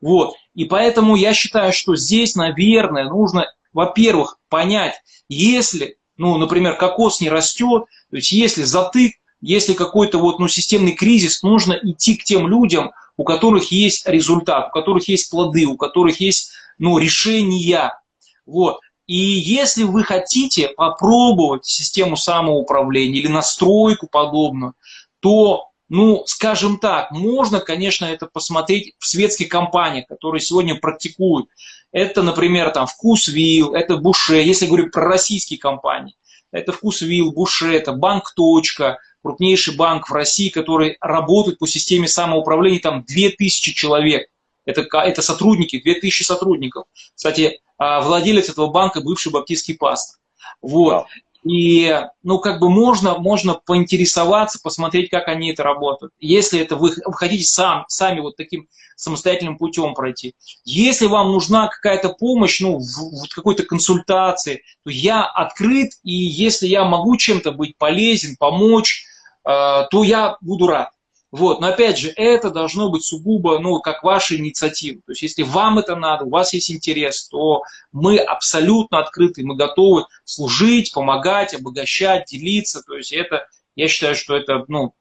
[0.00, 0.36] Вот.
[0.54, 4.94] И поэтому я считаю, что здесь, наверное, нужно во-первых, понять,
[5.28, 10.92] если, ну, например, кокос не растет, то есть если затык, если какой-то вот, ну, системный
[10.92, 15.76] кризис, нужно идти к тем людям, у которых есть результат, у которых есть плоды, у
[15.76, 18.00] которых есть, ну, решения.
[18.46, 18.80] Вот.
[19.06, 24.74] И если вы хотите попробовать систему самоуправления или настройку подобную,
[25.20, 31.48] то, ну, скажем так, можно, конечно, это посмотреть в светских компаниях, которые сегодня практикуют.
[31.92, 36.16] Это, например, там Вкусвилл, это Буше, если говорю про российские компании.
[36.52, 42.80] Это Вкусвилл, Буше, это Банк Точка, крупнейший банк в России, который работает по системе самоуправления,
[42.80, 44.28] там 2000 человек.
[44.64, 46.84] Это, это сотрудники, 2000 сотрудников.
[47.14, 50.18] Кстати, а, владелец этого банка бывший баптистский пастор.
[50.60, 51.06] Вот.
[51.48, 56.12] И, ну, как бы можно, можно поинтересоваться, посмотреть, как они это работают.
[56.20, 60.34] Если это вы, вы хотите сам, сами вот таким самостоятельным путем пройти.
[60.64, 66.66] Если вам нужна какая-то помощь, ну, в, в какой-то консультации, то я открыт, и если
[66.66, 69.04] я могу чем-то быть полезен, помочь,
[69.46, 70.90] э, то я буду рад.
[71.30, 75.02] Вот, но опять же, это должно быть сугубо, ну, как ваша инициатива.
[75.04, 77.62] То есть, если вам это надо, у вас есть интерес, то
[77.92, 82.82] мы абсолютно открыты, мы готовы служить, помогать, обогащать, делиться.
[82.82, 84.94] То есть, это, я считаю, что это, ну,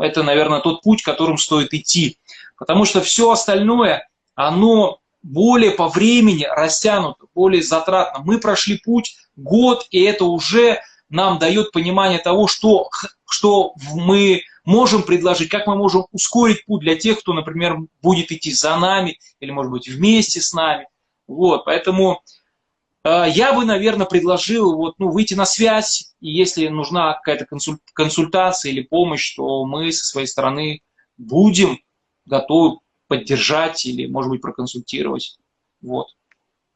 [0.00, 2.16] это, наверное, тот путь, которым стоит идти.
[2.56, 8.22] Потому что все остальное, оно более по времени растянуто, более затратно.
[8.24, 10.80] Мы прошли путь год, и это уже
[11.10, 12.88] нам дает понимание того, что,
[13.28, 18.52] что мы можем предложить, как мы можем ускорить путь для тех, кто, например, будет идти
[18.52, 20.88] за нами или, может быть, вместе с нами.
[21.26, 22.22] Вот, поэтому
[23.04, 27.46] э, я бы, наверное, предложил вот, ну, выйти на связь, и если нужна какая-то
[27.94, 30.82] консультация или помощь, то мы со своей стороны
[31.16, 31.78] будем
[32.26, 35.38] готовы поддержать или, может быть, проконсультировать.
[35.82, 36.08] Вот.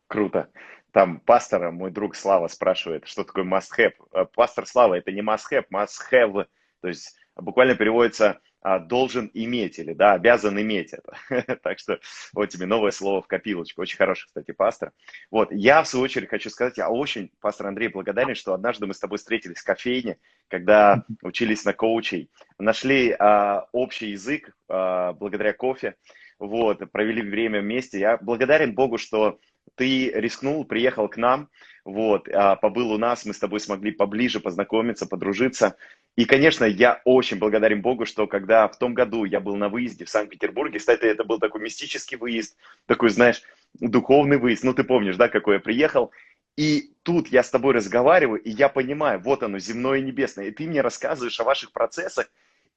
[0.06, 0.48] Круто.
[0.92, 3.92] Там пастора, мой друг Слава спрашивает, что такое must-have.
[4.12, 6.46] Э, пастор Слава, это не must-have, must-have.
[6.80, 11.56] То есть буквально переводится а, должен иметь или да, обязан иметь это.
[11.62, 12.00] так что
[12.34, 13.82] вот тебе новое слово в копилочку.
[13.82, 14.92] Очень хороший, кстати, пастор.
[15.30, 18.94] Вот, я в свою очередь хочу сказать, я очень, пастор Андрей, благодарен, что однажды мы
[18.94, 20.18] с тобой встретились в кофейне,
[20.48, 25.94] когда учились на коучей, нашли а, общий язык а, благодаря кофе,
[26.38, 27.98] вот, провели время вместе.
[27.98, 29.38] Я благодарен Богу, что
[29.76, 31.48] ты рискнул, приехал к нам,
[31.84, 35.76] вот, а, побыл у нас, мы с тобой смогли поближе познакомиться, подружиться.
[36.18, 40.04] И, конечно, я очень благодарен Богу, что когда в том году я был на выезде
[40.04, 42.56] в Санкт-Петербурге, кстати, это был такой мистический выезд,
[42.86, 43.40] такой, знаешь,
[43.74, 46.10] духовный выезд, ну ты помнишь, да, какой я приехал,
[46.56, 50.50] и тут я с тобой разговариваю, и я понимаю, вот оно, земное и небесное, и
[50.50, 52.28] ты мне рассказываешь о ваших процессах,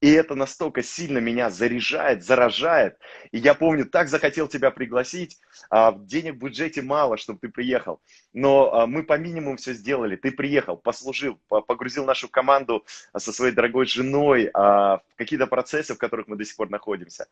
[0.01, 2.97] и это настолько сильно меня заряжает, заражает.
[3.31, 5.37] И я помню, так захотел тебя пригласить.
[5.69, 8.01] А, денег в бюджете мало, чтобы ты приехал.
[8.33, 10.15] Но а, мы по минимуму все сделали.
[10.15, 12.83] Ты приехал, послужил, погрузил нашу команду
[13.13, 17.27] а, со своей дорогой женой в какие-то процессы, в которых мы до сих пор находимся.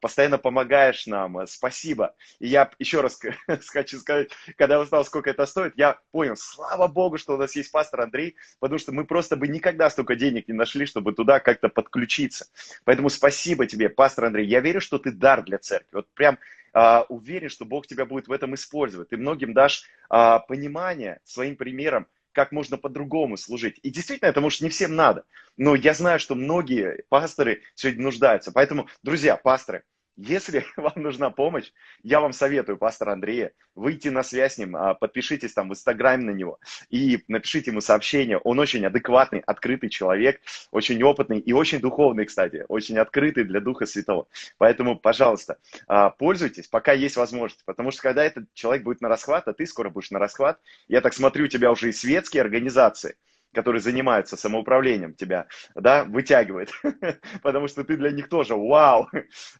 [0.00, 1.46] Постоянно помогаешь нам.
[1.46, 2.14] Спасибо.
[2.40, 3.18] И я еще раз
[3.68, 7.72] хочу сказать, когда узнал, сколько это стоит, я понял, слава Богу, что у нас есть
[7.72, 11.68] пастор Андрей, потому что мы просто бы никогда столько денег не нашли, чтобы туда как-то
[11.68, 12.46] под подключиться.
[12.84, 14.46] Поэтому спасибо тебе, пастор Андрей.
[14.46, 15.96] Я верю, что ты дар для церкви.
[15.96, 16.38] Вот прям
[16.74, 19.08] Uh, уверен, что Бог тебя будет в этом использовать.
[19.08, 23.80] Ты многим дашь uh, понимание своим примером, как можно по-другому служить.
[23.82, 25.24] И действительно, это, может, не всем надо.
[25.56, 28.52] Но я знаю, что многие пасторы сегодня нуждаются.
[28.52, 29.84] Поэтому, друзья, пасторы,
[30.16, 34.94] если вам нужна помощь, я вам советую пастора Андрея выйти на связь с ним, а,
[34.94, 36.58] подпишитесь там в Инстаграме на него
[36.88, 38.38] и напишите ему сообщение.
[38.38, 40.40] Он очень адекватный, открытый человек,
[40.70, 44.26] очень опытный и очень духовный, кстати, очень открытый для Духа Святого.
[44.58, 49.46] Поэтому, пожалуйста, а, пользуйтесь, пока есть возможность, потому что когда этот человек будет на расхват,
[49.48, 50.58] а ты скоро будешь на расхват,
[50.88, 53.16] я так смотрю, у тебя уже и светские организации–
[53.56, 56.70] который занимается самоуправлением тебя, да, вытягивает,
[57.42, 59.08] потому что ты для них тоже вау,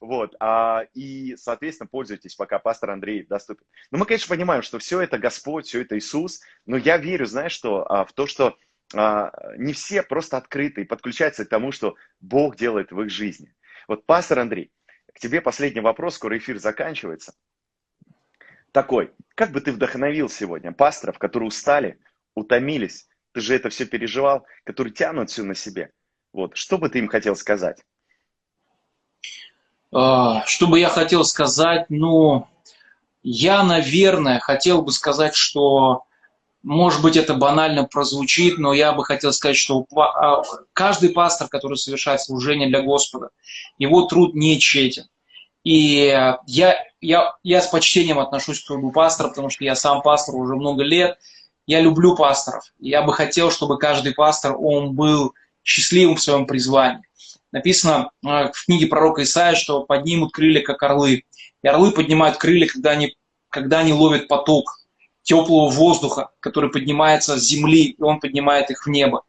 [0.00, 3.64] вот, а, и, соответственно, пользуйтесь, пока пастор Андрей доступен.
[3.90, 7.52] Но мы, конечно, понимаем, что все это Господь, все это Иисус, но я верю, знаешь,
[7.52, 8.58] что а, в то, что
[8.94, 13.54] а, не все просто открыты и подключаются к тому, что Бог делает в их жизни.
[13.88, 14.70] Вот, пастор Андрей,
[15.14, 17.32] к тебе последний вопрос, скоро эфир заканчивается.
[18.72, 21.98] Такой, как бы ты вдохновил сегодня пасторов, которые устали,
[22.34, 25.90] утомились, ты же это все переживал, которые тянут все на себе.
[26.32, 27.76] Вот, что бы ты им хотел сказать?
[29.92, 31.84] А, что бы я хотел сказать?
[31.90, 32.48] Ну,
[33.22, 36.04] я, наверное, хотел бы сказать, что,
[36.62, 41.76] может быть, это банально прозвучит, но я бы хотел сказать, что а, каждый пастор, который
[41.76, 43.28] совершает служение для Господа,
[43.76, 45.10] его труд не тщетен.
[45.62, 46.06] И
[46.46, 50.54] я, я, я с почтением отношусь к труду пастора, потому что я сам пастор уже
[50.54, 51.18] много лет–
[51.66, 52.72] я люблю пасторов.
[52.78, 57.02] Я бы хотел, чтобы каждый пастор, он был счастливым в своем призвании.
[57.52, 61.24] Написано э, в книге пророка Исаия, что поднимут крылья, как орлы.
[61.62, 63.16] И орлы поднимают крылья, когда они,
[63.50, 64.80] когда они ловят поток
[65.22, 69.22] теплого воздуха, который поднимается с земли, и он поднимает их в небо.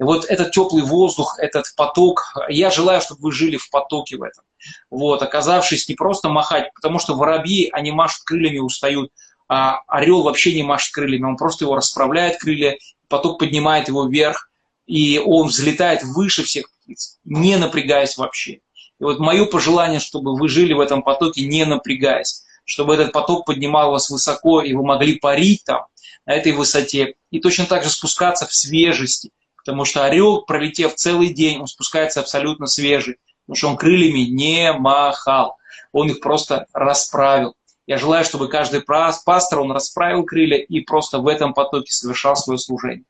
[0.00, 4.22] И вот этот теплый воздух, этот поток, я желаю, чтобы вы жили в потоке в
[4.22, 4.44] этом.
[4.90, 9.12] Вот, оказавшись не просто махать, потому что воробьи, они машут крыльями, устают,
[9.48, 12.78] а орел вообще не машет крыльями, он просто его расправляет крылья,
[13.08, 14.50] поток поднимает его вверх,
[14.86, 18.60] и он взлетает выше всех птиц, не напрягаясь вообще.
[19.00, 23.46] И вот мое пожелание, чтобы вы жили в этом потоке, не напрягаясь, чтобы этот поток
[23.46, 25.86] поднимал вас высоко, и вы могли парить там,
[26.26, 27.14] на этой высоте.
[27.30, 32.20] И точно так же спускаться в свежести, потому что орел, пролетев целый день, он спускается
[32.20, 35.56] абсолютно свежий, потому что он крыльями не махал,
[35.92, 37.54] он их просто расправил.
[37.86, 42.58] Я желаю, чтобы каждый пастор, он расправил крылья и просто в этом потоке совершал свое
[42.58, 43.04] служение.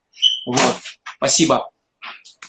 [0.47, 0.77] Вот.
[1.17, 1.71] Спасибо.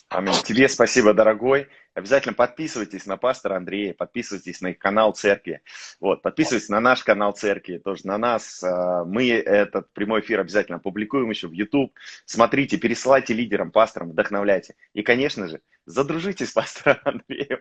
[0.09, 0.33] Аминь.
[0.43, 1.67] Тебе спасибо, дорогой.
[1.95, 5.61] Обязательно подписывайтесь на пастора Андрея, подписывайтесь на канал церкви.
[6.01, 8.61] Вот, подписывайтесь на наш канал церкви, тоже на нас.
[8.61, 11.93] А, мы этот прямой эфир обязательно опубликуем еще в YouTube.
[12.25, 14.75] Смотрите, пересылайте лидерам, пасторам, вдохновляйте.
[14.93, 17.59] И, конечно же, задружитесь с пастором Андреем,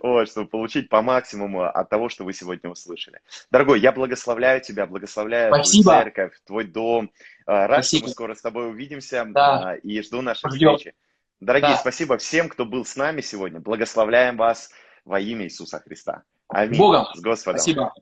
[0.00, 3.20] вот, чтобы получить по максимуму от того, что вы сегодня услышали.
[3.50, 5.82] Дорогой, я благословляю тебя, благословляю Спасибо.
[5.90, 7.12] твою церковь, твой дом.
[7.44, 7.98] А, рад, Спасибо.
[7.98, 9.76] что мы скоро с тобой увидимся Да.
[9.82, 10.76] и жду нашей Ждем.
[10.78, 10.96] встречи.
[11.44, 11.76] Дорогие, Да.
[11.76, 13.60] спасибо всем, кто был с нами сегодня.
[13.60, 14.70] Благословляем вас
[15.04, 16.22] во имя Иисуса Христа.
[16.48, 16.78] Аминь.
[16.78, 17.06] Богом.
[17.14, 17.58] С Господом.
[17.58, 17.92] Спасибо.